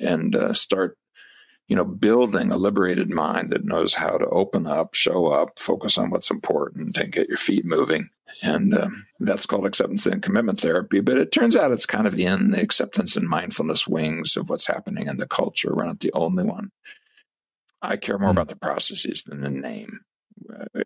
[0.00, 0.96] and uh, start,
[1.68, 5.98] you know, building a liberated mind that knows how to open up, show up, focus
[5.98, 8.08] on what's important, and get your feet moving.
[8.42, 11.00] And um, that's called acceptance and commitment therapy.
[11.00, 14.66] But it turns out it's kind of in the acceptance and mindfulness wings of what's
[14.66, 15.74] happening in the culture.
[15.74, 16.70] We're not the only one.
[17.82, 18.38] I care more hmm.
[18.38, 20.00] about the processes than the name.
[20.52, 20.82] Uh,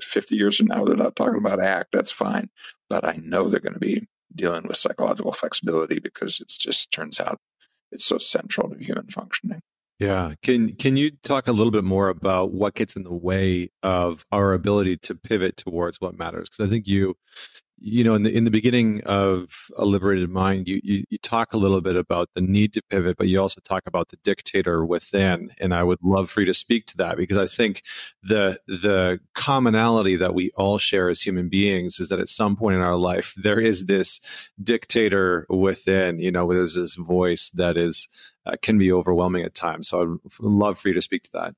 [0.00, 2.48] 50 years from now, they're not talking about ACT, that's fine.
[2.88, 7.20] But I know they're going to be dealing with psychological flexibility because it just turns
[7.20, 7.38] out
[7.92, 9.60] it's so central to human functioning.
[10.00, 10.34] Yeah.
[10.42, 14.24] Can can you talk a little bit more about what gets in the way of
[14.32, 16.48] our ability to pivot towards what matters?
[16.48, 17.14] Because I think you
[17.78, 21.52] you know in the in the beginning of a liberated mind you, you, you talk
[21.52, 24.84] a little bit about the need to pivot but you also talk about the dictator
[24.84, 27.82] within and i would love for you to speak to that because i think
[28.22, 32.76] the the commonality that we all share as human beings is that at some point
[32.76, 34.20] in our life there is this
[34.62, 38.08] dictator within you know there's this voice that is
[38.46, 39.88] uh, can be overwhelming at times.
[39.88, 41.54] So i'd love for you to speak to that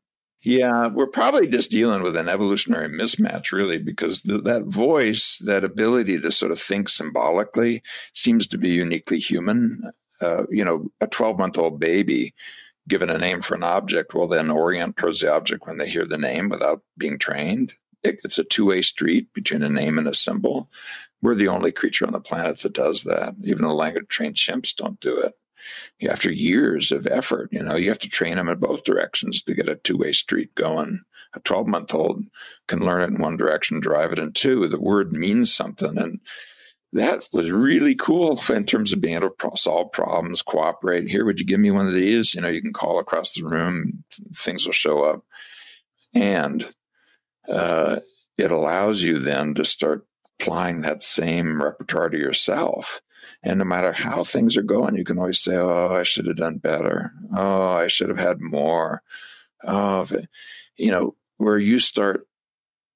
[0.46, 5.64] yeah, we're probably just dealing with an evolutionary mismatch, really, because the, that voice, that
[5.64, 7.82] ability to sort of think symbolically,
[8.12, 9.82] seems to be uniquely human.
[10.20, 12.32] Uh, you know, a 12 month old baby
[12.86, 16.06] given a name for an object will then orient towards the object when they hear
[16.06, 17.72] the name without being trained.
[18.04, 20.70] It, it's a two way street between a name and a symbol.
[21.22, 23.34] We're the only creature on the planet that does that.
[23.42, 25.34] Even the language trained chimps don't do it
[26.08, 29.54] after years of effort, you know, you have to train them in both directions to
[29.54, 31.00] get a two way street going.
[31.34, 32.24] A 12 month old
[32.66, 34.66] can learn it in one direction, drive it in two.
[34.68, 35.98] The word means something.
[35.98, 36.20] And
[36.92, 41.08] that was really cool in terms of being able to solve problems, cooperate.
[41.08, 42.34] Here, would you give me one of these?
[42.34, 45.24] You know, you can call across the room, things will show up.
[46.14, 46.66] And
[47.48, 47.96] uh,
[48.38, 50.06] it allows you then to start
[50.40, 53.00] applying that same repertoire to yourself
[53.42, 56.36] and no matter how things are going, you can always say, Oh, I should have
[56.36, 57.12] done better.
[57.34, 59.02] Oh, I should have had more.
[59.64, 60.06] Oh,
[60.76, 62.26] you know, where you start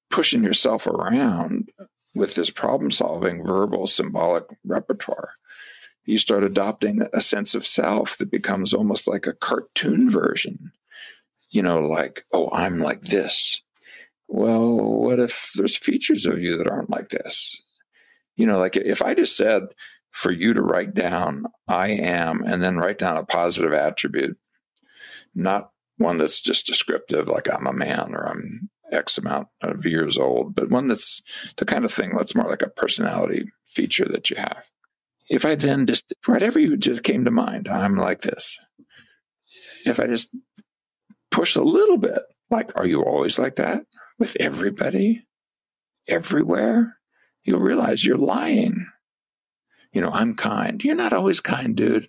[0.09, 1.69] pushing yourself around
[2.13, 5.31] with this problem solving verbal symbolic repertoire.
[6.05, 10.71] You start adopting a sense of self that becomes almost like a cartoon version.
[11.49, 13.61] You know, like, oh, I'm like this.
[14.27, 17.61] Well, what if there's features of you that aren't like this?
[18.35, 19.63] You know, like if I just said,
[20.11, 24.37] for you to write down I am and then write down a positive attribute,
[25.33, 30.17] not one that's just descriptive, like I'm a man or I'm X amount of years
[30.17, 31.21] old, but one that's
[31.55, 34.65] the kind of thing that's more like a personality feature that you have.
[35.29, 38.59] If I then just, whatever you just came to mind, I'm like this.
[39.85, 40.35] If I just
[41.31, 42.19] push a little bit,
[42.49, 43.85] like, are you always like that
[44.19, 45.25] with everybody,
[46.05, 46.97] everywhere?
[47.43, 48.85] You'll realize you're lying
[49.91, 50.83] you know, I'm kind.
[50.83, 52.07] You're not always kind, dude.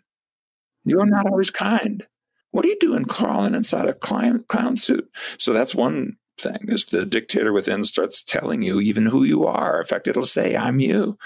[0.85, 2.07] You're not always kind.
[2.51, 5.09] What are you doing crawling inside a clown, suit?
[5.39, 9.81] So that's one thing is the dictator within starts telling you even who you are.
[9.81, 11.19] In fact, it'll say, I'm you.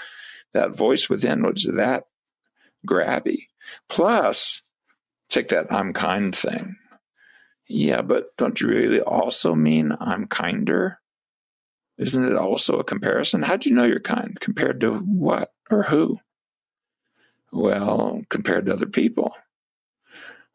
[0.53, 2.05] That voice within was that
[2.87, 3.47] grabby.
[3.89, 4.61] Plus,
[5.29, 6.77] take that I'm kind thing.
[7.67, 10.99] Yeah, but don't you really also mean I'm kinder?
[11.97, 13.41] Isn't it also a comparison?
[13.41, 14.39] How do you know you're kind?
[14.39, 16.19] Compared to what or who?
[17.57, 19.33] Well, compared to other people.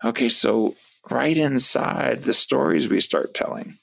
[0.04, 0.76] Okay, so
[1.10, 3.74] right inside the stories we start telling,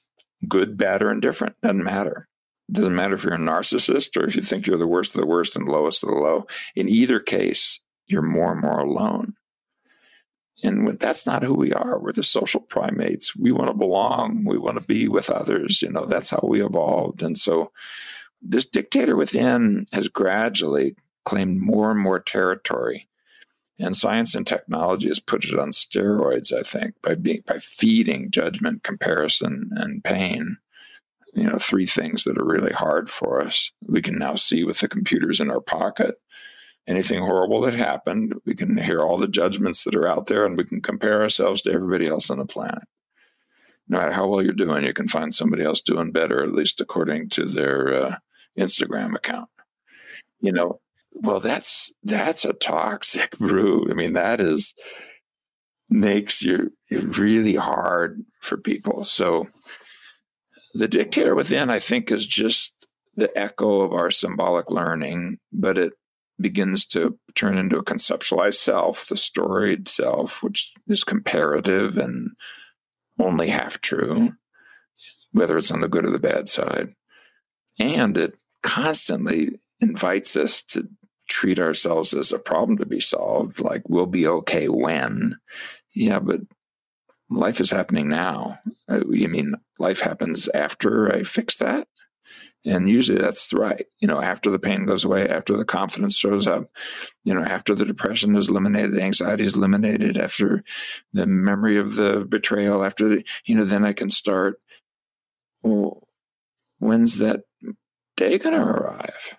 [0.47, 2.30] good, bad, or indifferent, doesn't matter.
[2.72, 5.28] Doesn't matter if you're a narcissist or if you think you're the worst of the
[5.28, 6.47] worst and lowest of the low.
[6.78, 9.34] In either case, you're more and more alone.
[10.63, 11.99] And that's not who we are.
[11.99, 13.36] We're the social primates.
[13.36, 14.45] We want to belong.
[14.45, 15.82] We want to be with others.
[15.82, 17.22] You know, that's how we evolved.
[17.22, 17.74] And so
[18.41, 20.95] this dictator within has gradually
[21.26, 23.09] claimed more and more territory.
[23.80, 28.30] And science and technology has put it on steroids, I think, by being by feeding
[28.30, 30.58] judgment, comparison, and pain.
[31.34, 33.72] You know, three things that are really hard for us.
[33.86, 36.20] We can now see with the computers in our pocket
[36.88, 38.34] anything horrible that happened.
[38.46, 41.62] We can hear all the judgments that are out there and we can compare ourselves
[41.62, 42.84] to everybody else on the planet.
[43.88, 46.82] No matter how well you're doing, you can find somebody else doing better, at least
[46.82, 48.16] according to their uh,
[48.58, 49.50] Instagram account.
[50.42, 50.82] You know,
[51.22, 53.89] well, that's that's a toxic brew.
[53.89, 54.74] I mean, that is
[55.89, 59.03] makes you really hard for people.
[59.03, 59.47] So
[60.74, 62.86] the dictator within, I think, is just
[63.16, 65.93] the echo of our symbolic learning, but it
[66.39, 72.30] begins to turn into a conceptualized self, the storied self, which is comparative and
[73.20, 74.34] only half true,
[75.32, 76.93] whether it's on the good or the bad side.
[77.78, 80.88] And it constantly invites us to
[81.30, 85.38] treat ourselves as a problem to be solved, like we'll be okay when.
[85.94, 86.42] Yeah, but
[87.30, 88.60] life is happening now.
[88.90, 91.88] Uh, you mean life happens after I fix that?
[92.66, 93.86] And usually that's right.
[94.00, 96.70] You know, after the pain goes away, after the confidence shows up,
[97.24, 100.64] you know, after the depression is eliminated, the anxiety is eliminated, after
[101.14, 104.60] the memory of the betrayal, after the, you know, then I can start.
[105.64, 106.08] Well,
[106.80, 107.42] when's that
[108.18, 109.39] day going to arrive?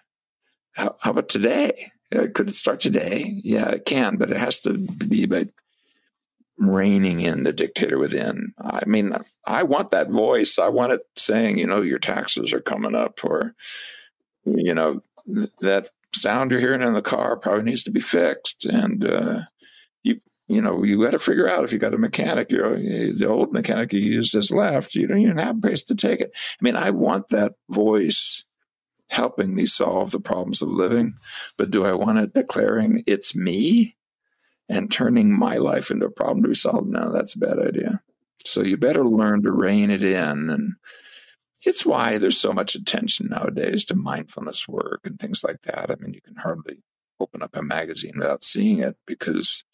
[0.72, 1.90] How, how about today?
[2.14, 3.40] Uh, could it start today?
[3.44, 5.46] Yeah, it can, but it has to be by
[6.58, 8.52] reining in the dictator within.
[8.58, 9.14] I mean,
[9.46, 10.58] I want that voice.
[10.58, 13.54] I want it saying, you know, your taxes are coming up, or,
[14.44, 15.02] you know,
[15.60, 18.64] that sound you're hearing in the car probably needs to be fixed.
[18.64, 19.40] And, uh,
[20.02, 22.74] you, you know, you got to figure out if you got a mechanic, you know,
[22.74, 24.94] the old mechanic you used has left.
[24.94, 26.32] You don't even have a place to take it.
[26.34, 28.44] I mean, I want that voice
[29.10, 31.14] helping me solve the problems of living,
[31.58, 33.96] but do I want it declaring it's me?
[34.70, 36.88] and turning my life into a problem to be solved.
[36.88, 38.00] No, that's a bad idea.
[38.46, 40.48] So you better learn to rein it in.
[40.48, 40.74] And
[41.66, 45.90] it's why there's so much attention nowadays to mindfulness work and things like that.
[45.90, 46.78] I mean, you can hardly
[47.18, 49.64] open up a magazine without seeing it because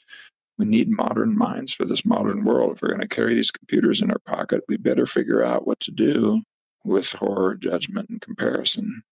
[0.59, 2.73] we need modern minds for this modern world.
[2.73, 5.79] If we're going to carry these computers in our pocket, we better figure out what
[5.81, 6.41] to do
[6.85, 9.03] with horror, judgment, and comparison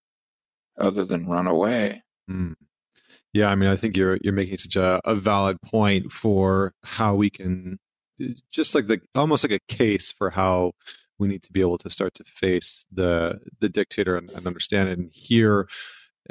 [0.78, 2.02] other than run away.
[2.30, 2.54] Mm.
[3.32, 7.14] Yeah, I mean, I think you're you're making such a, a valid point for how
[7.14, 7.78] we can
[8.50, 10.72] just like the almost like a case for how
[11.18, 14.88] we need to be able to start to face the the dictator and, and understand
[14.88, 15.68] it and hear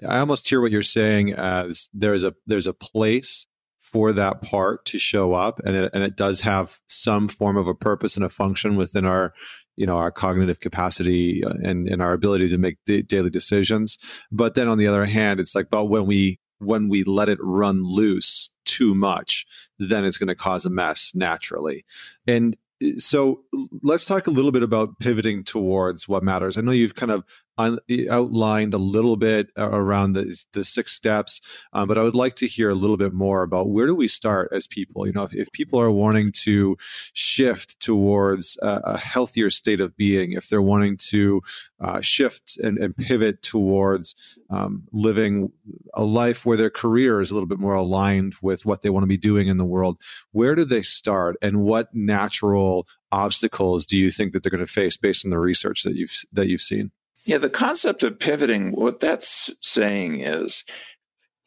[0.08, 3.46] I almost hear what you're saying as there's a there's a place
[3.94, 7.68] for that part to show up and it, and it does have some form of
[7.68, 9.34] a purpose and a function within our
[9.76, 13.98] you know our cognitive capacity uh, and, and our ability to make d- daily decisions
[14.32, 17.40] but then on the other hand it's like but when we when we let it
[17.42, 19.46] run loose too much,
[19.80, 21.86] then it's going to cause a mess naturally.
[22.28, 23.42] And uh, so
[23.82, 26.58] let's talk a little bit about pivoting towards what matters.
[26.58, 27.24] I know you've kind of
[27.58, 31.42] outlined a little bit around the, the six steps,
[31.74, 34.08] um, but I would like to hear a little bit more about where do we
[34.08, 35.06] start as people?
[35.06, 36.76] You know, if, if people are wanting to
[37.14, 41.42] shift towards a, a, healthier state of being, if they're wanting to
[41.80, 44.16] uh, shift and, and, pivot towards
[44.50, 45.52] um, living
[45.94, 49.04] a life where their career is a little bit more aligned with what they want
[49.04, 50.00] to be doing in the world,
[50.32, 54.72] where do they start, and what natural obstacles do you think that they're going to
[54.72, 56.92] face based on the research that you've that you've seen?
[57.26, 60.66] Yeah, the concept of pivoting, what that's saying is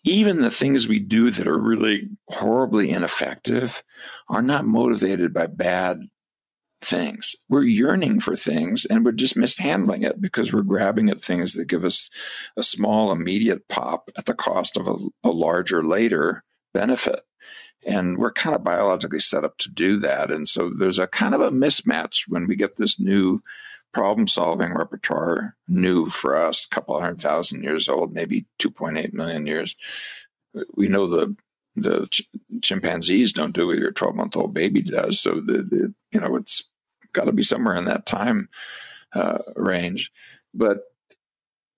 [0.05, 3.83] even the things we do that are really horribly ineffective
[4.29, 6.03] are not motivated by bad
[6.81, 7.35] things.
[7.49, 11.69] We're yearning for things and we're just mishandling it because we're grabbing at things that
[11.69, 12.09] give us
[12.57, 17.23] a small immediate pop at the cost of a, a larger later benefit.
[17.87, 20.31] And we're kind of biologically set up to do that.
[20.31, 23.41] And so there's a kind of a mismatch when we get this new
[23.97, 29.47] problem solving repertoire new for us, a couple hundred thousand years old, maybe 2.8 million
[29.47, 29.75] years.
[30.75, 31.35] We know the
[31.77, 32.29] the ch-
[32.63, 35.19] chimpanzees don't do what your 12 month old baby does.
[35.19, 36.63] So the, the you know it's
[37.15, 38.51] got to be somewhere in that time
[39.15, 40.13] uh, range.
[40.53, 40.81] But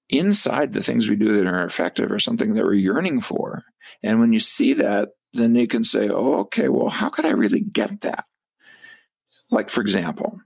[0.09, 3.63] inside the things we do that are effective are something that we're yearning for.
[4.03, 7.31] And when you see that, then you can say, oh, okay, well, how could I
[7.31, 8.25] really get that?
[9.53, 10.41] Like, for example,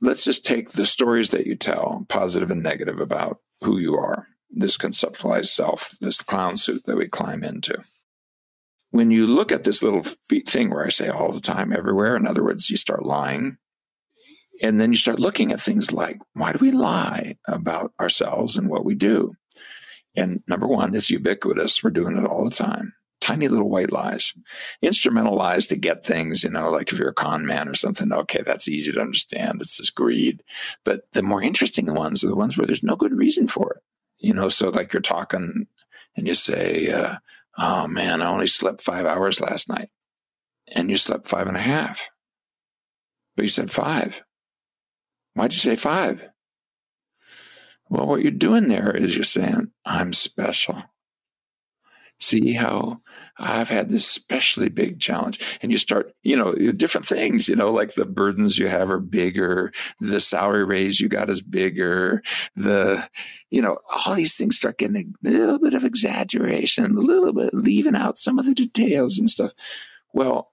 [0.00, 4.28] let's just take the stories that you tell, positive and negative, about who you are,
[4.50, 7.76] this conceptualized self, this clown suit that we climb into.
[8.90, 12.26] When you look at this little thing where I say all the time, everywhere, in
[12.26, 13.56] other words, you start lying,
[14.62, 18.68] and then you start looking at things like, why do we lie about ourselves and
[18.68, 19.34] what we do?
[20.14, 21.82] And number one, it's ubiquitous.
[21.82, 22.92] We're doing it all the time
[23.24, 24.34] tiny little white lies,
[24.82, 28.12] instrumental lies to get things, you know, like if you're a con man or something,
[28.12, 29.62] okay, that's easy to understand.
[29.62, 30.42] It's just greed.
[30.84, 33.82] But the more interesting ones are the ones where there's no good reason for it.
[34.18, 35.66] You know, so like you're talking
[36.16, 37.16] and you say, uh,
[37.56, 39.88] oh man, I only slept five hours last night.
[40.74, 42.10] And you slept five and a half.
[43.36, 44.22] But you said five.
[45.32, 46.28] Why'd you say five?
[47.88, 50.82] Well, what you're doing there is you're saying, I'm special.
[52.20, 53.00] See how
[53.38, 55.40] I've had this especially big challenge.
[55.60, 59.00] And you start, you know, different things, you know, like the burdens you have are
[59.00, 62.22] bigger, the salary raise you got is bigger,
[62.54, 63.06] the,
[63.50, 67.52] you know, all these things start getting a little bit of exaggeration, a little bit
[67.52, 69.52] leaving out some of the details and stuff.
[70.12, 70.52] Well,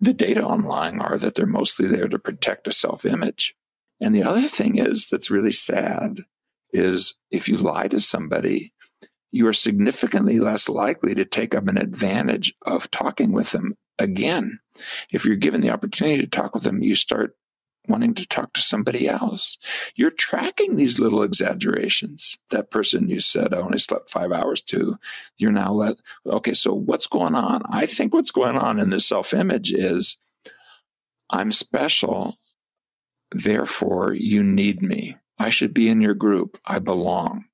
[0.00, 3.54] the data online are that they're mostly there to protect a self image.
[4.00, 6.18] And the other thing is that's really sad
[6.72, 8.72] is if you lie to somebody,
[9.30, 14.60] you are significantly less likely to take up an advantage of talking with them again.
[15.10, 17.36] If you're given the opportunity to talk with them, you start
[17.88, 19.56] wanting to talk to somebody else.
[19.94, 22.38] You're tracking these little exaggerations.
[22.50, 24.98] That person you said I only slept five hours to,
[25.38, 27.62] you're now let, okay, so what's going on?
[27.70, 30.18] I think what's going on in this self image is
[31.30, 32.36] I'm special.
[33.32, 35.16] Therefore, you need me.
[35.38, 36.58] I should be in your group.
[36.64, 37.44] I belong.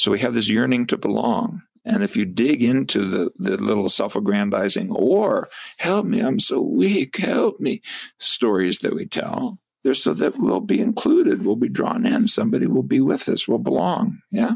[0.00, 1.60] So we have this yearning to belong.
[1.84, 6.62] And if you dig into the, the little self aggrandizing or help me, I'm so
[6.62, 7.82] weak, help me
[8.18, 12.66] stories that we tell, they're so that we'll be included, we'll be drawn in, somebody
[12.66, 14.22] will be with us, we'll belong.
[14.30, 14.54] Yeah.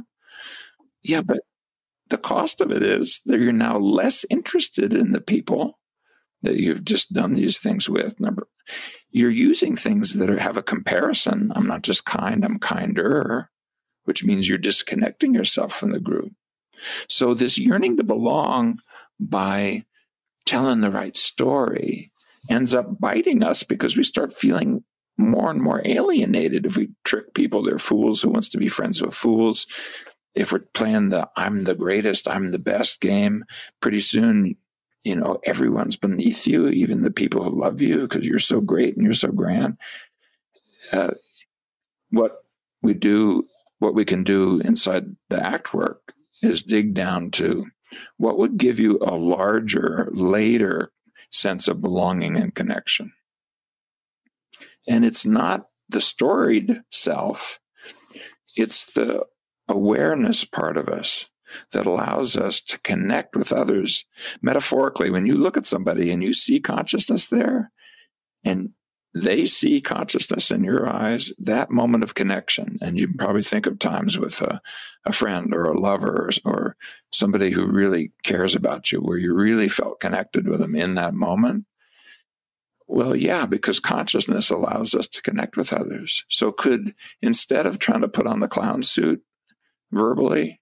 [1.03, 1.40] Yeah, but
[2.09, 5.78] the cost of it is that you're now less interested in the people
[6.40, 8.18] that you've just done these things with.
[8.18, 8.49] Number,
[9.11, 11.53] you're using things that are, have a comparison.
[11.55, 13.51] I'm not just kind, I'm kinder,
[14.05, 16.32] which means you're disconnecting yourself from the group.
[17.09, 18.78] So this yearning to belong
[19.18, 19.84] by
[20.44, 22.11] telling the right story
[22.50, 24.84] ends up biting us because we start feeling
[25.16, 27.62] more and more alienated if we trick people.
[27.62, 29.66] They're fools who wants to be friends with fools.
[30.34, 33.44] If we're playing the I'm the greatest, I'm the best game,
[33.80, 34.57] pretty soon
[35.05, 38.96] you know, everyone's beneath you, even the people who love you because you're so great
[38.96, 39.76] and you're so grand.
[40.92, 41.11] Uh,
[42.11, 42.42] what
[42.82, 43.46] we do,
[43.85, 47.66] what we can do inside the act work is dig down to
[48.16, 50.91] what would give you a larger, later
[51.30, 53.12] sense of belonging and connection.
[54.89, 57.61] And it's not the storied self,
[58.57, 59.24] it's the
[59.68, 61.28] awareness part of us
[61.72, 64.07] that allows us to connect with others.
[64.41, 67.70] Metaphorically, when you look at somebody and you see consciousness there
[68.45, 68.70] and
[69.15, 72.79] they see consciousness in your eyes, that moment of connection.
[72.83, 74.61] And you probably think of times with a,
[75.05, 76.77] a friend or a lover or, or,
[77.12, 81.15] somebody who really cares about you, where you really felt connected with them in that
[81.15, 81.65] moment.
[82.89, 86.25] Well, yeah, because consciousness allows us to connect with others.
[86.29, 86.93] So, could
[87.23, 89.23] instead of trying to put on the clown suit
[89.93, 90.61] verbally,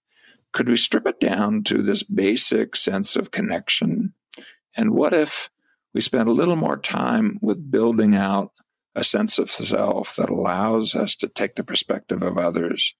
[0.52, 4.12] could we strip it down to this basic sense of connection?
[4.76, 5.48] And what if
[5.94, 8.52] we spend a little more time with building out
[8.94, 12.94] a sense of self that allows us to take the perspective of others,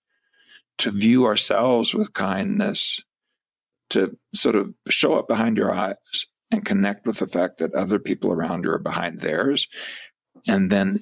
[0.78, 3.02] to view ourselves with kindness,
[3.90, 7.98] to sort of show up behind your eyes and connect with the fact that other
[7.98, 9.68] people around you are behind theirs,
[10.46, 10.98] and then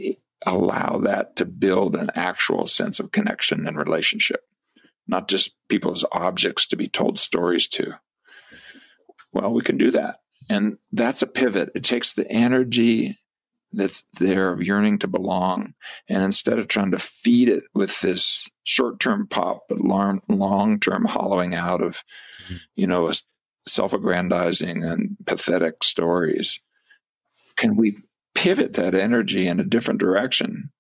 [0.47, 4.45] allow that to build an actual sense of connection and relationship
[5.11, 7.95] not just people as objects to be told stories to.
[9.33, 10.21] Well, we can do that.
[10.51, 11.71] And that's a pivot.
[11.77, 13.17] It takes the energy
[13.73, 15.75] that's there of yearning to belong.
[16.09, 21.05] And instead of trying to feed it with this short term pop, but long term
[21.05, 22.03] hollowing out of,
[22.45, 22.57] mm-hmm.
[22.75, 23.13] you know,
[23.69, 26.61] self aggrandizing and pathetic stories,
[27.57, 27.99] can we
[28.35, 30.73] pivot that energy in a different direction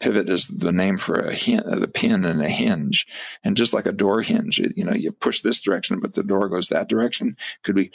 [0.00, 3.06] pivot is the name for a hin- the pin and a hinge
[3.44, 6.48] and just like a door hinge you know you push this direction but the door
[6.48, 7.90] goes that direction could we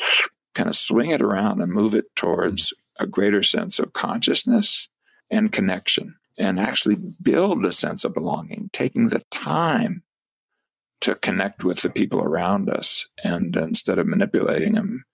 [0.55, 4.89] kind of swing it around and move it towards a greater sense of consciousness
[5.29, 10.03] and connection and actually build a sense of belonging taking the time
[11.01, 15.05] to connect with the people around us and instead of manipulating them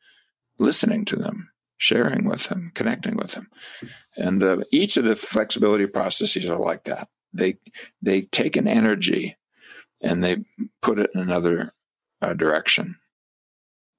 [0.58, 3.50] listening to them sharing with them, connecting with them.
[4.16, 7.10] And uh, each of the flexibility processes are like that.
[7.34, 7.58] They
[8.02, 9.38] they take an energy
[10.02, 10.46] and they
[10.82, 11.74] put it in another
[12.22, 12.96] uh, direction.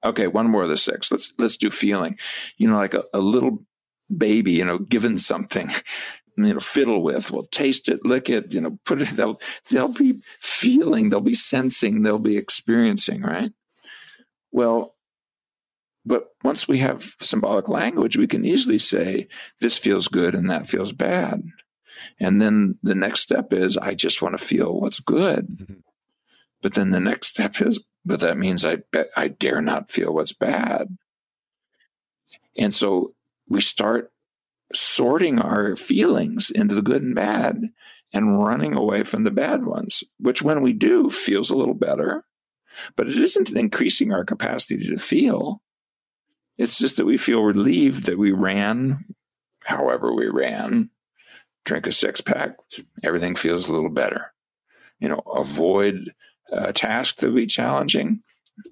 [0.07, 1.11] Okay, one more of the six.
[1.11, 2.17] Let's let's do feeling.
[2.57, 3.65] You know, like a, a little
[4.15, 5.69] baby, you know, given something,
[6.37, 7.31] you know, fiddle with.
[7.31, 9.09] Well, taste it, lick it, you know, put it.
[9.09, 9.39] They'll
[9.69, 13.51] they'll be feeling, they'll be sensing, they'll be experiencing, right?
[14.51, 14.95] Well,
[16.05, 19.27] but once we have symbolic language, we can easily say,
[19.59, 21.43] this feels good and that feels bad.
[22.17, 25.47] And then the next step is, I just want to feel what's good.
[25.47, 25.73] Mm-hmm.
[26.61, 30.13] But then the next step is, but that means I bet I dare not feel
[30.13, 30.97] what's bad.
[32.57, 33.13] And so
[33.47, 34.11] we start
[34.73, 37.61] sorting our feelings into the good and bad
[38.13, 42.23] and running away from the bad ones, which when we do feels a little better,
[42.95, 45.61] but it isn't increasing our capacity to feel.
[46.57, 49.05] It's just that we feel relieved that we ran
[49.67, 50.89] however we ran,
[51.65, 52.55] drink a six pack,
[53.03, 54.33] everything feels a little better.
[54.99, 56.13] You know, avoid
[56.51, 58.21] a task that would be challenging,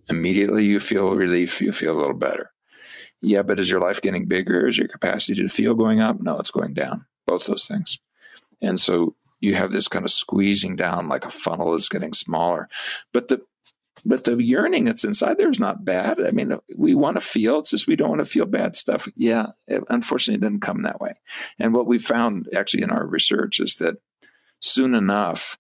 [0.10, 2.52] immediately you feel relief, you feel a little better.
[3.22, 4.68] Yeah, but is your life getting bigger?
[4.68, 6.22] Is your capacity to feel going up?
[6.22, 7.06] No, it's going down.
[7.26, 7.98] Both those things.
[8.62, 12.70] And so you have this kind of squeezing down like a funnel that's getting smaller.
[13.14, 13.42] But the
[14.06, 16.20] but the yearning that's inside there is not bad.
[16.20, 17.60] I mean, we want to feel.
[17.60, 19.08] It's just we don't want to feel bad stuff.
[19.16, 21.14] Yeah, it, unfortunately, it didn't come that way.
[21.58, 23.96] And what we found actually in our research is that
[24.60, 25.58] soon enough,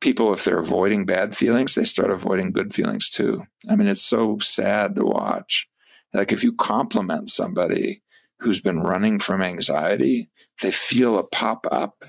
[0.00, 3.44] people, if they're avoiding bad feelings, they start avoiding good feelings too.
[3.68, 5.68] I mean, it's so sad to watch.
[6.14, 8.02] Like if you compliment somebody
[8.40, 10.30] who's been running from anxiety,
[10.62, 12.04] they feel a pop up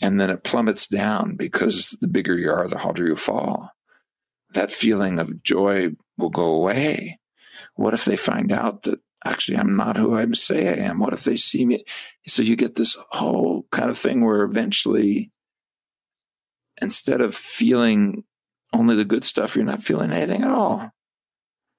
[0.00, 3.70] and then it plummets down because the bigger you are, the harder you fall.
[4.54, 7.20] That feeling of joy will go away.
[7.76, 10.98] What if they find out that actually I'm not who I say I am?
[10.98, 11.84] What if they see me?
[12.26, 15.30] So you get this whole kind of thing where eventually,
[16.82, 18.24] instead of feeling
[18.72, 20.90] only the good stuff, you're not feeling anything at all.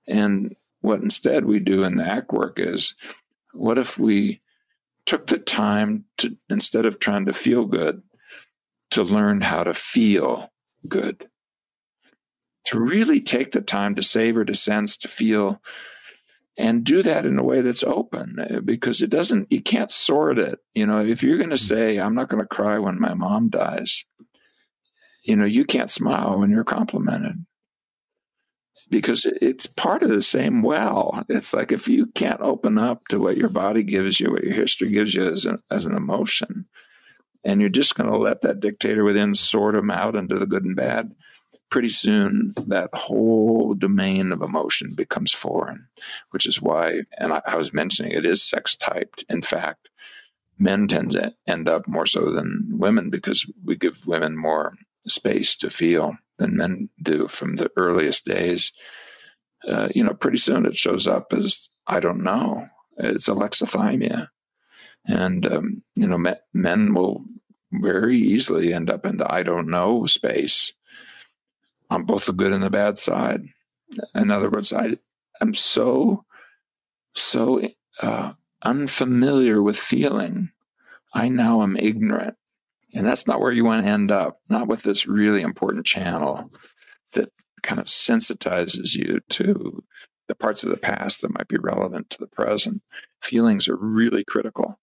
[0.07, 2.95] And what instead we do in the ACT work is
[3.53, 4.41] what if we
[5.05, 8.01] took the time to, instead of trying to feel good,
[8.91, 10.51] to learn how to feel
[10.87, 11.29] good?
[12.67, 15.61] To really take the time to savor, to sense, to feel,
[16.57, 20.37] and do that in a way that's open uh, because it doesn't, you can't sort
[20.37, 20.59] it.
[20.73, 23.49] You know, if you're going to say, I'm not going to cry when my mom
[23.49, 24.05] dies,
[25.23, 27.45] you know, you can't smile when you're complimented
[28.89, 31.23] because it's part of the same well.
[31.29, 34.53] It's like if you can't open up to what your body gives you, what your
[34.53, 36.65] history gives you as an, as an emotion,
[37.43, 40.63] and you're just going to let that dictator within sort them out into the good
[40.63, 41.13] and bad,
[41.69, 45.87] pretty soon that whole domain of emotion becomes foreign,
[46.31, 49.25] which is why, and I, I was mentioning it is sex typed.
[49.29, 49.89] In fact,
[50.59, 54.73] men tend to end up more so than women because we give women more
[55.07, 58.71] space to feel than men do from the earliest days.
[59.67, 62.67] Uh, you know, pretty soon it shows up as I don't know.
[62.97, 64.27] It's alexithymia,
[65.05, 67.23] and um, you know, me- men will
[67.71, 70.73] very easily end up in the I don't know space
[71.89, 73.41] on both the good and the bad side.
[74.15, 74.97] In other words, I
[75.41, 76.25] am so
[77.15, 77.61] so
[78.01, 78.33] uh,
[78.63, 80.51] unfamiliar with feeling.
[81.13, 82.35] I now am ignorant
[82.93, 86.51] and that's not where you want to end up, not with this really important channel
[87.13, 87.29] that
[87.63, 89.83] kind of sensitizes you to
[90.27, 92.81] the parts of the past that might be relevant to the present.
[93.21, 94.79] Feelings are really critical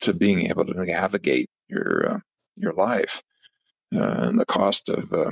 [0.00, 2.18] to being able to navigate your uh,
[2.56, 3.22] your life.
[3.94, 5.30] Uh, and the cost of uh,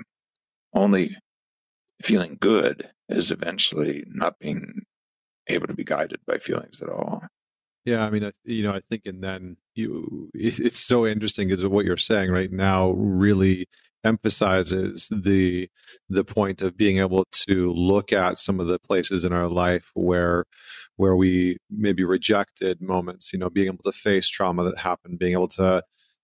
[0.75, 1.17] only
[2.03, 4.83] feeling good is eventually not being
[5.49, 7.23] able to be guided by feelings at all.
[7.85, 11.85] Yeah, I mean, you know, I think, and then you, it's so interesting because what
[11.87, 13.67] you're saying right now really
[14.05, 15.69] emphasizes the
[16.09, 19.91] the point of being able to look at some of the places in our life
[19.95, 20.45] where
[20.97, 25.33] where we maybe rejected moments you know being able to face trauma that happened being
[25.35, 25.83] able to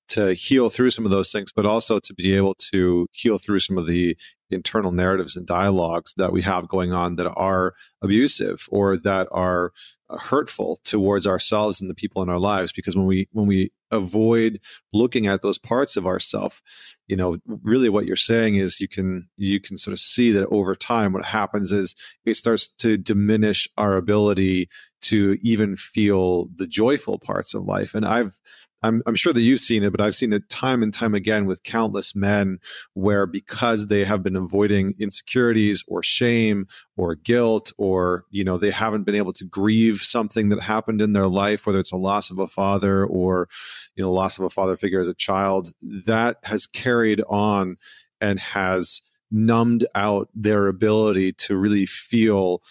[0.09, 3.61] to heal through some of those things, but also to be able to heal through
[3.61, 4.17] some of the
[4.51, 9.73] internal narratives and dialogues that we have going on that are abusive or that are
[10.21, 12.73] hurtful towards ourselves and the people in our lives.
[12.73, 14.61] Because when we when we avoid
[14.93, 16.61] looking at those parts of ourself
[17.07, 20.47] you know really what you're saying is you can you can sort of see that
[20.49, 21.95] over time what happens is
[22.25, 24.69] it starts to diminish our ability
[25.03, 27.95] to even feel the joyful parts of life.
[27.95, 28.39] And i've
[28.83, 31.47] I'm, I'm sure that you've seen it, but I've seen it time and time again
[31.47, 32.59] with countless men
[32.95, 36.67] where because they have been avoiding insecurities or shame
[36.97, 41.15] or guilt or, you know, they haven't been able to grieve something that happened in
[41.15, 43.49] their life, whether it's a loss of a father or,
[43.95, 47.77] you know, loss of a father figure as a child, that has carried on
[48.21, 52.63] and has numbed out their ability to really feel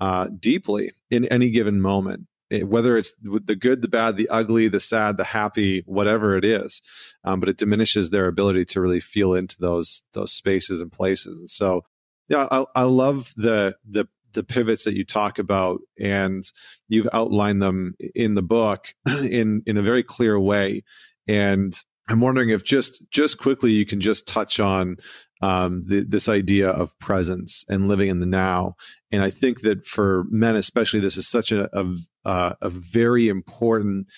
[0.00, 2.26] uh, deeply in any given moment
[2.62, 6.80] whether it's the good, the bad, the ugly, the sad, the happy, whatever it is.
[7.24, 11.38] Um, but it diminishes their ability to really feel into those those spaces and places.
[11.38, 11.82] And so,
[12.28, 16.44] yeah, I, I love the the the pivots that you talk about, and
[16.88, 18.88] you've outlined them in the book
[19.22, 20.82] in in a very clear way.
[21.26, 21.74] And
[22.08, 24.96] I'm wondering if just just quickly you can just touch on
[25.40, 28.74] um, the, this idea of presence and living in the now.
[29.10, 31.68] And I think that for men, especially, this is such a
[32.24, 34.08] a, a very important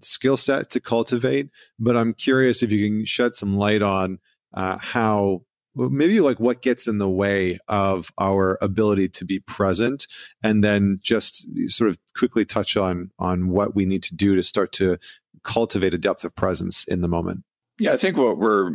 [0.00, 1.48] skill set to cultivate.
[1.78, 4.18] But I'm curious if you can shed some light on
[4.54, 5.42] uh, how
[5.76, 10.06] maybe like what gets in the way of our ability to be present
[10.42, 14.42] and then just sort of quickly touch on on what we need to do to
[14.42, 14.96] start to
[15.44, 17.44] cultivate a depth of presence in the moment.
[17.78, 18.70] Yeah i think what we're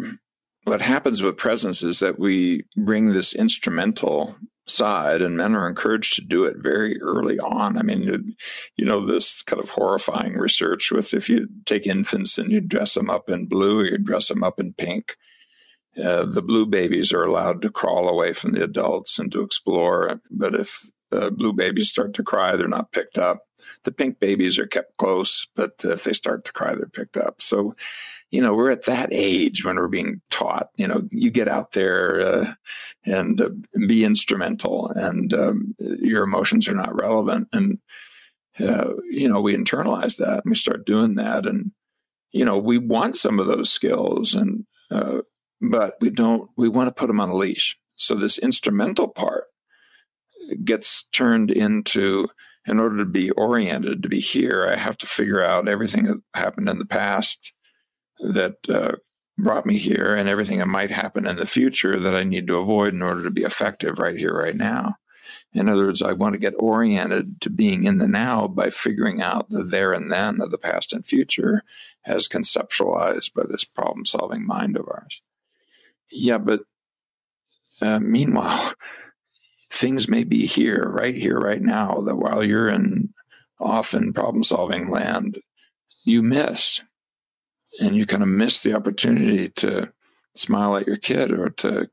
[0.65, 4.35] what happens with presence is that we bring this instrumental
[4.67, 7.77] side and men are encouraged to do it very early on.
[7.77, 8.35] I mean
[8.77, 12.93] you know this kind of horrifying research with if you take infants and you dress
[12.93, 15.15] them up in blue or you dress them up in pink
[15.97, 20.21] uh, the blue babies are allowed to crawl away from the adults and to explore.
[20.29, 23.43] But if uh, blue babies start to cry they're not picked up
[23.83, 27.41] the pink babies are kept close but if they start to cry they're picked up
[27.41, 27.75] so
[28.31, 31.71] you know, we're at that age when we're being taught, you know, you get out
[31.71, 32.53] there uh,
[33.03, 33.49] and uh,
[33.87, 37.47] be instrumental and um, your emotions are not relevant.
[37.51, 37.79] And,
[38.59, 41.47] uh, you know, we internalize that and we start doing that.
[41.47, 41.71] And,
[42.31, 45.19] you know, we want some of those skills and, uh,
[45.59, 47.79] but we don't, we want to put them on a leash.
[47.95, 49.45] So this instrumental part
[50.63, 52.27] gets turned into,
[52.65, 56.21] in order to be oriented, to be here, I have to figure out everything that
[56.33, 57.53] happened in the past
[58.19, 58.93] that uh,
[59.37, 62.57] brought me here and everything that might happen in the future that I need to
[62.57, 64.95] avoid in order to be effective right here, right now.
[65.53, 69.21] In other words, I want to get oriented to being in the now by figuring
[69.21, 71.63] out the there and then of the past and future
[72.05, 75.21] as conceptualized by this problem solving mind of ours.
[76.11, 76.61] Yeah, but
[77.81, 78.73] uh, meanwhile,
[79.79, 83.13] things may be here, right here, right now, that while you're in
[83.59, 85.39] often problem solving land,
[86.03, 86.81] you miss.
[87.79, 89.93] And you kind of miss the opportunity to
[90.35, 91.89] smile at your kid or to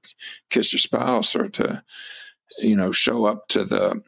[0.50, 1.82] kiss your spouse or to
[2.58, 4.02] you know show up to the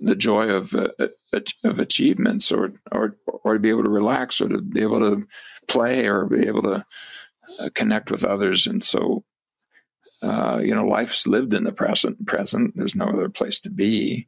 [0.00, 4.40] the joy of uh, uh, of achievements or or or to be able to relax
[4.40, 5.26] or to be able to
[5.66, 6.84] play or be able to
[7.58, 8.66] uh, connect with others.
[8.66, 9.24] And so
[10.22, 14.26] uh, you know life's lived in the present present there's no other place to be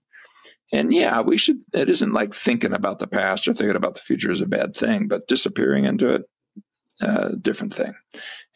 [0.72, 4.01] and yeah we should it isn't like thinking about the past or thinking about the
[4.01, 6.24] future is a bad thing but disappearing into it
[7.01, 7.95] uh, different thing.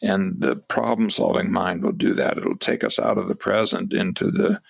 [0.01, 2.37] And the problem solving mind will do that.
[2.37, 4.61] It'll take us out of the present into the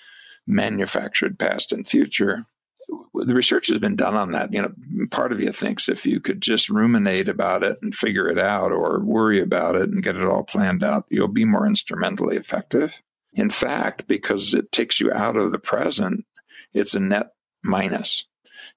[0.48, 2.46] manufactured past and future.
[2.88, 4.54] The research has been done on that.
[4.54, 4.74] You know,
[5.10, 8.72] part of you thinks if you could just ruminate about it and figure it out
[8.72, 13.02] or worry about it and get it all planned out, you'll be more instrumentally effective.
[13.34, 16.26] In fact, because it takes you out of the present,
[16.74, 17.32] it's a net
[17.64, 18.26] minus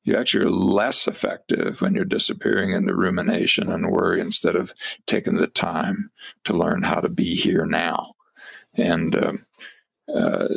[0.05, 4.73] you actually are less effective when you're disappearing into rumination and worry instead of
[5.07, 6.11] taking the time
[6.45, 8.15] to learn how to be here now.
[8.75, 9.47] And um,
[10.13, 10.49] uh,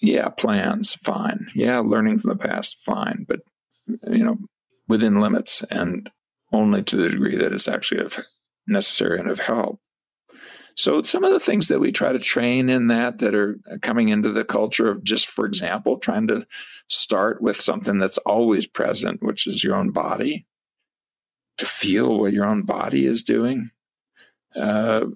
[0.00, 1.48] yeah, plans, fine.
[1.54, 3.24] Yeah, learning from the past, fine.
[3.28, 3.40] But,
[3.86, 4.38] you know,
[4.86, 6.08] within limits and
[6.52, 8.18] only to the degree that it's actually of
[8.66, 9.80] necessary and of help.
[10.76, 14.10] So some of the things that we try to train in that that are coming
[14.10, 16.46] into the culture of just, for example, trying to
[16.86, 20.46] start with something that's always present, which is your own body,
[21.56, 23.70] to feel what your own body is doing.
[24.54, 25.06] Uh,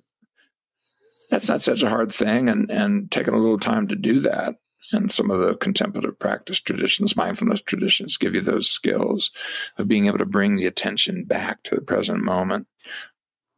[1.30, 4.56] that's not such a hard thing, and and taking a little time to do that.
[4.92, 9.30] And some of the contemplative practice traditions, mindfulness traditions, give you those skills
[9.78, 12.66] of being able to bring the attention back to the present moment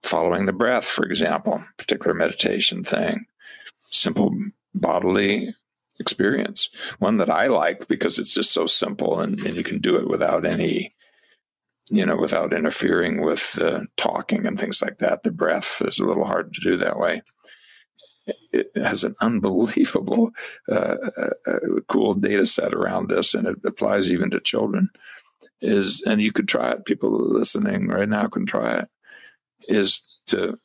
[0.05, 3.27] following the breath, for example, particular meditation thing,
[3.87, 4.35] simple
[4.75, 5.55] bodily
[5.99, 6.71] experience.
[6.99, 10.09] One that I like because it's just so simple and, and you can do it
[10.09, 10.93] without any,
[11.89, 15.23] you know, without interfering with uh, talking and things like that.
[15.23, 17.23] The breath is a little hard to do that way.
[18.53, 20.31] It has an unbelievable,
[20.71, 21.59] uh, uh, uh
[21.89, 24.91] cool data set around this, and it applies even to children.
[25.61, 26.87] Is and you could try it.
[26.87, 28.89] People listening right now can try it
[29.69, 30.59] is to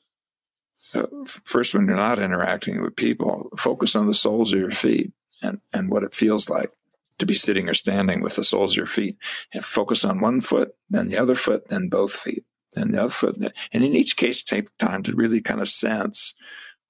[0.94, 5.12] uh, first when you're not interacting with people focus on the soles of your feet
[5.42, 6.72] and, and what it feels like
[7.20, 9.18] to be sitting or standing with the soles of your feet
[9.54, 12.44] and focus on one foot then the other foot then both feet
[12.74, 16.34] then the other foot and in each case take time to really kind of sense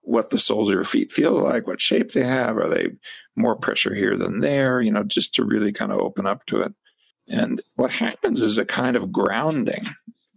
[0.01, 2.57] what the soles of your feet feel like what shape they have.
[2.57, 2.89] Are they
[3.35, 4.81] more pressure here than there?
[4.81, 6.73] You know just to really kind of open up to it.
[7.27, 9.83] And what happens is a kind of grounding.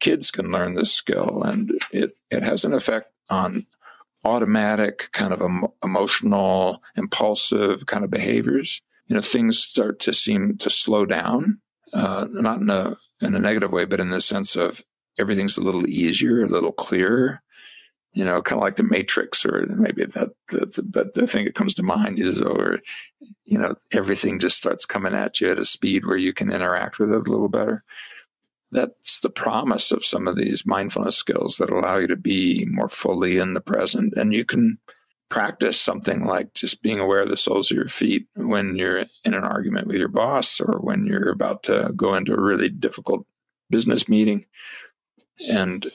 [0.01, 3.63] Kids can learn this skill and it, it has an effect on
[4.25, 5.43] automatic kind of
[5.83, 8.81] emotional impulsive kind of behaviors.
[9.07, 11.61] You know, things start to seem to slow down,
[11.93, 14.83] uh, not in a in a negative way, but in the sense of
[15.19, 17.43] everything's a little easier, a little clearer.
[18.15, 20.31] You know, kind of like the Matrix, or maybe that.
[20.49, 22.81] that but the thing that comes to mind is, oh, or
[23.45, 26.99] you know, everything just starts coming at you at a speed where you can interact
[26.99, 27.85] with it a little better.
[28.71, 32.89] That's the promise of some of these mindfulness skills that allow you to be more
[32.89, 34.79] fully in the present, and you can
[35.33, 39.33] practice something like just being aware of the soles of your feet when you're in
[39.33, 43.25] an argument with your boss or when you're about to go into a really difficult
[43.71, 44.45] business meeting
[45.51, 45.87] and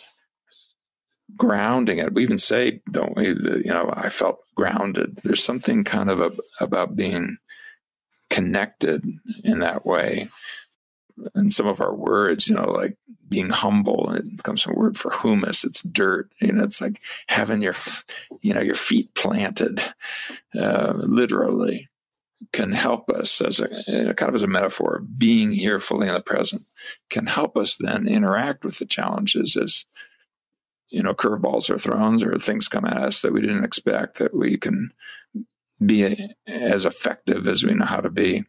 [1.38, 2.14] grounding it.
[2.14, 5.18] We even say, don't we, you know, I felt grounded.
[5.24, 7.38] There's something kind of a, about being
[8.30, 9.06] connected
[9.44, 10.30] in that way.
[11.34, 12.98] And some of our words, you know, like
[13.30, 15.64] being humble, it becomes a word for humus.
[15.64, 16.30] It's dirt.
[16.42, 17.76] You know, it's like having your,
[18.42, 19.82] you know, your feet planted,
[20.58, 21.90] uh, literally
[22.54, 23.68] can help us as a
[24.14, 26.64] kind of as a metaphor being here fully in the present
[27.10, 29.86] can help us then interact with the challenges as
[30.90, 34.34] you know curveballs are thrown or things come at us that we didn't expect that
[34.34, 34.92] we can
[35.86, 36.16] be
[36.48, 38.44] as effective as we know how to be.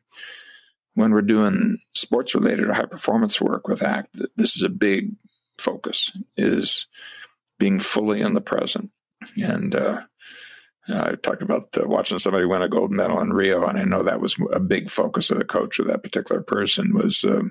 [0.95, 5.13] When we're doing sports related or high performance work with act this is a big
[5.59, 6.87] focus is
[7.59, 8.91] being fully in the present.
[9.37, 10.03] And uh,
[10.89, 14.03] I talked about uh, watching somebody win a gold medal in Rio, and I know
[14.03, 17.43] that was a big focus of the coach of that particular person was uh,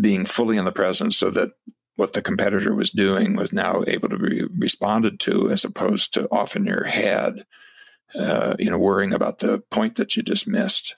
[0.00, 1.50] being fully in the present, so that
[2.00, 6.26] what the competitor was doing was now able to be responded to, as opposed to
[6.30, 7.44] off in your head,
[8.18, 10.96] uh, you know, worrying about the point that you just missed.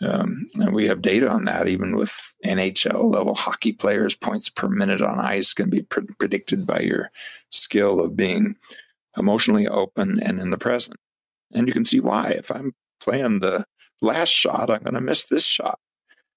[0.00, 4.68] Um, and we have data on that, even with NHL level hockey players, points per
[4.68, 7.10] minute on ice can be pre- predicted by your
[7.50, 8.54] skill of being
[9.18, 10.98] emotionally open and in the present.
[11.52, 12.30] And you can see why.
[12.30, 13.64] If I'm playing the
[14.00, 15.80] last shot, I'm going to miss this shot.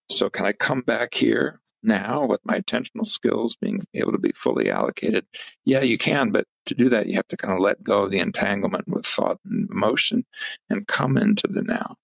[0.10, 4.32] So can I come back here now with my attentional skills being able to be
[4.32, 5.26] fully allocated?
[5.64, 8.12] Yeah, you can, but to do that, you have to kind of let go of
[8.12, 10.26] the entanglement with thought and emotion
[10.70, 11.96] and come into the now.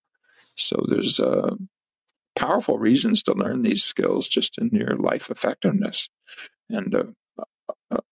[0.56, 1.56] So there's uh,
[2.36, 6.10] powerful reasons to learn these skills just in your life effectiveness.
[6.70, 7.04] And uh,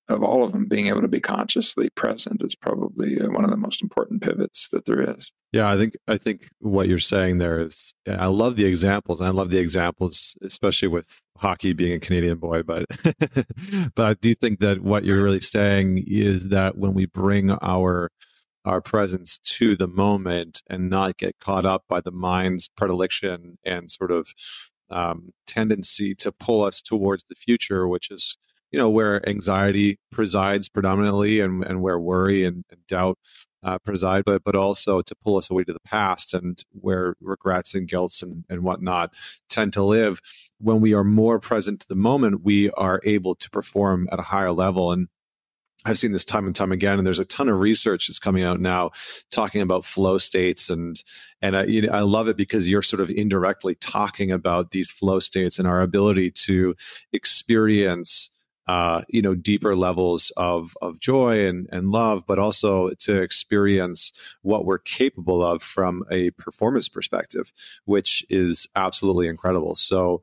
[0.07, 3.49] of all of them, being able to be consciously present is probably uh, one of
[3.49, 5.31] the most important pivots that there is.
[5.51, 9.21] Yeah, I think I think what you're saying there is I love the examples.
[9.21, 12.63] I love the examples, especially with hockey being a Canadian boy.
[12.63, 12.85] But
[13.95, 18.11] but I do think that what you're really saying is that when we bring our
[18.65, 23.89] our presence to the moment and not get caught up by the mind's predilection and
[23.89, 24.29] sort of
[24.91, 28.37] um, tendency to pull us towards the future, which is
[28.71, 33.17] you know where anxiety presides predominantly and, and where worry and, and doubt
[33.63, 37.75] uh, preside but but also to pull us away to the past and where regrets
[37.75, 39.13] and guilts and, and whatnot
[39.49, 40.21] tend to live.
[40.59, 44.23] When we are more present to the moment we are able to perform at a
[44.23, 44.91] higher level.
[44.91, 45.07] And
[45.85, 48.43] I've seen this time and time again, and there's a ton of research that's coming
[48.43, 48.91] out now
[49.31, 51.01] talking about flow states, and
[51.41, 54.91] and I, you know, I love it because you're sort of indirectly talking about these
[54.91, 56.75] flow states and our ability to
[57.13, 58.29] experience
[58.69, 64.11] uh, you know deeper levels of of joy and and love, but also to experience
[64.43, 67.51] what we're capable of from a performance perspective,
[67.85, 69.73] which is absolutely incredible.
[69.73, 70.21] So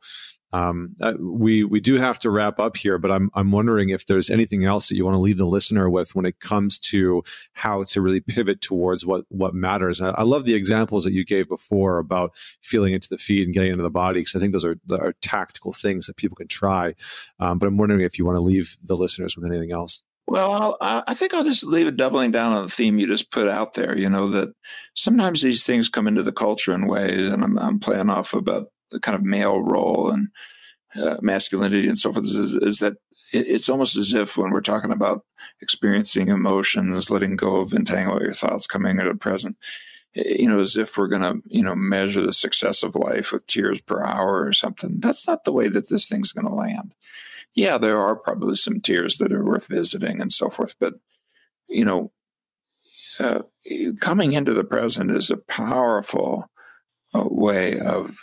[0.57, 4.07] um, uh, we we do have to wrap up here, but I'm I'm wondering if
[4.07, 7.23] there's anything else that you want to leave the listener with when it comes to
[7.53, 10.01] how to really pivot towards what what matters.
[10.01, 13.53] I, I love the examples that you gave before about feeling into the feet and
[13.53, 16.49] getting into the body because I think those are, are tactical things that people can
[16.49, 16.95] try.
[17.39, 20.03] Um, but I'm wondering if you want to leave the listeners with anything else.
[20.29, 23.31] Well, I'll, I think I'll just leave it doubling down on the theme you just
[23.31, 23.97] put out there.
[23.97, 24.55] You know that
[24.95, 28.69] sometimes these things come into the culture in ways, and I'm, I'm playing off about
[29.01, 30.28] kind of male role and
[30.95, 32.95] uh, masculinity and so forth is, is that
[33.32, 35.24] it's almost as if when we're talking about
[35.61, 39.57] experiencing emotions, letting go of entangle your thoughts, coming into the present,
[40.14, 43.47] you know, as if we're going to, you know, measure the success of life with
[43.47, 45.01] tears per hour or something.
[45.01, 46.95] That's not the way that this thing's going to land.
[47.55, 50.95] Yeah, there are probably some tears that are worth visiting and so forth, but,
[51.68, 52.12] you know,
[53.18, 53.43] uh,
[54.01, 56.49] coming into the present is a powerful
[57.25, 58.19] way of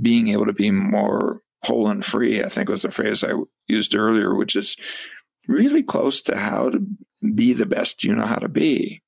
[0.00, 3.32] being able to be more whole and free, I think was the phrase I
[3.66, 4.76] used earlier, which is
[5.48, 6.86] really close to how to
[7.34, 9.02] be the best you know how to be.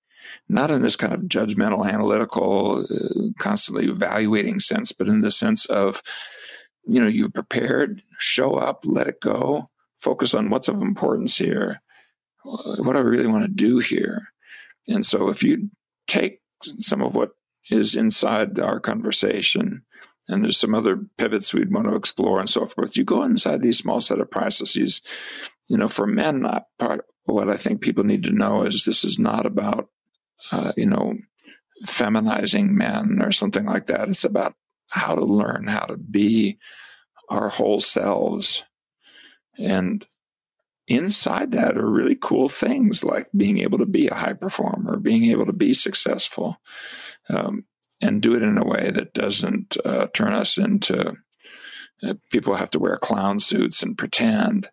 [0.48, 5.64] Not in this kind of judgmental, analytical, uh, constantly evaluating sense, but in the sense
[5.66, 6.02] of,
[6.86, 11.80] you know, you prepared, show up, let it go, focus on what's of importance here.
[12.42, 14.28] What I really want to do here?
[14.88, 15.70] And so if you
[16.06, 16.40] take
[16.78, 17.32] some of what
[17.68, 19.82] is inside our conversation
[20.30, 22.96] and there's some other pivots we'd want to explore and so forth.
[22.96, 25.02] You go inside these small set of processes.
[25.68, 26.46] You know, for men,
[26.78, 29.88] part what I think people need to know is this is not about,
[30.52, 31.14] uh, you know,
[31.84, 34.08] feminizing men or something like that.
[34.08, 34.54] It's about
[34.88, 36.58] how to learn how to be
[37.28, 38.64] our whole selves.
[39.58, 40.06] And
[40.88, 45.24] inside that are really cool things like being able to be a high performer, being
[45.24, 46.60] able to be successful,
[47.28, 47.64] um,
[48.00, 51.16] and do it in a way that doesn't uh, turn us into
[52.02, 54.68] uh, people have to wear clown suits and pretend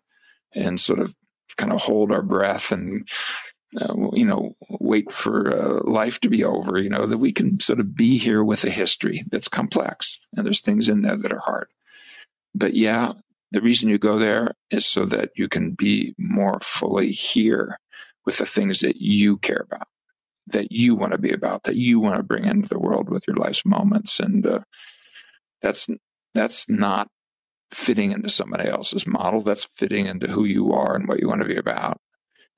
[0.54, 1.14] and sort of
[1.56, 3.08] kind of hold our breath and
[3.80, 7.60] uh, you know wait for uh, life to be over you know that we can
[7.60, 11.32] sort of be here with a history that's complex and there's things in there that
[11.32, 11.68] are hard.
[12.54, 13.12] But yeah
[13.50, 17.78] the reason you go there is so that you can be more fully here
[18.26, 19.88] with the things that you care about
[20.50, 23.26] that you want to be about that you want to bring into the world with
[23.26, 24.60] your life's moments and uh,
[25.60, 25.88] that's
[26.34, 27.08] that's not
[27.70, 29.40] fitting into somebody else's model.
[29.40, 32.00] That's fitting into who you are and what you want to be about.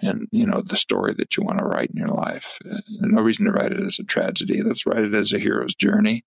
[0.02, 2.58] And, you know, the story that you want to write in your life.
[2.64, 4.62] There's no reason to write it as a tragedy.
[4.62, 6.24] Let's write it as a hero's journey.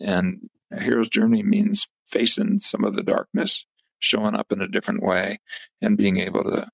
[0.00, 3.66] And a hero's journey means facing some of the darkness,
[3.98, 5.38] showing up in a different way,
[5.80, 6.68] and being able to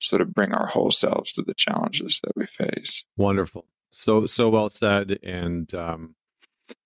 [0.00, 3.04] sort of bring our whole selves to the challenges that we face.
[3.16, 3.66] Wonderful.
[3.92, 5.18] So, so well said.
[5.22, 6.14] And, um,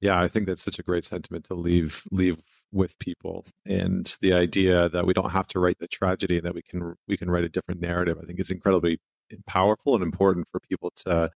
[0.01, 2.39] yeah, I think that's such a great sentiment to leave leave
[2.75, 6.55] with people and the idea that we don't have to write the tragedy and that
[6.55, 8.99] we can we can write a different narrative i think is incredibly
[9.47, 11.31] powerful and important for people to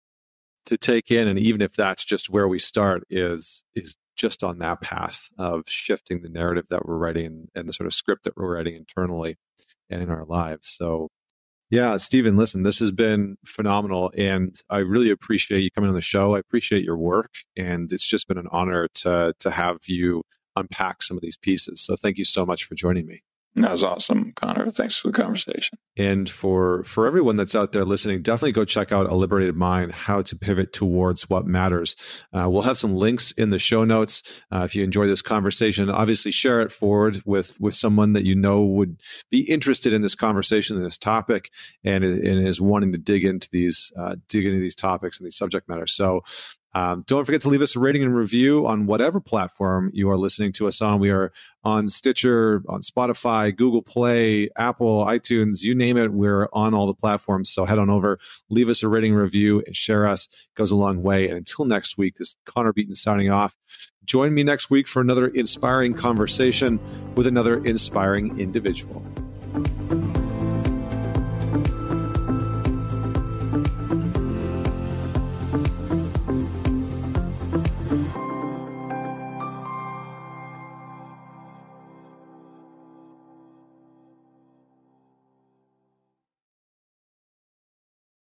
[0.65, 4.59] to take in and even if that's just where we start is is just on
[4.59, 8.35] that path of shifting the narrative that we're writing and the sort of script that
[8.35, 9.37] we're writing internally
[9.91, 11.09] and in our lives so
[11.71, 14.13] yeah, Steven, listen, this has been phenomenal.
[14.17, 16.37] And I really appreciate you coming on the show.
[16.37, 17.33] I appreciate your work.
[17.57, 20.23] And it's just been an honor to to have you
[20.55, 21.83] unpack some of these pieces.
[21.83, 23.21] So thank you so much for joining me.
[23.57, 24.71] That was awesome, Connor.
[24.71, 25.79] Thanks for the conversation.
[25.97, 29.93] And for for everyone that's out there listening, definitely go check out A Liberated Mind:
[29.93, 31.97] How to Pivot Towards What Matters.
[32.35, 34.43] Uh, we'll have some links in the show notes.
[34.53, 38.35] Uh, if you enjoy this conversation, obviously share it forward with with someone that you
[38.35, 39.01] know would
[39.31, 41.51] be interested in this conversation and this topic,
[41.83, 45.37] and and is wanting to dig into these uh, dig into these topics and these
[45.37, 45.95] subject matters.
[45.95, 46.25] So
[46.75, 50.19] um, don't forget to leave us a rating and review on whatever platform you are
[50.19, 51.01] listening to us on.
[51.01, 51.33] We are
[51.65, 56.13] on Stitcher, on Spotify, Google Play, Apple, iTunes, you name it.
[56.13, 57.51] We're on all the platforms.
[57.51, 58.19] So head on over,
[58.51, 60.27] leave us a rating and review, and share us.
[60.27, 61.29] It goes a long way.
[61.29, 63.57] And until next week, this is Connor Beaton signing off.
[64.05, 66.79] Join me next week for another inspiring conversation
[67.15, 69.03] with another inspiring individual.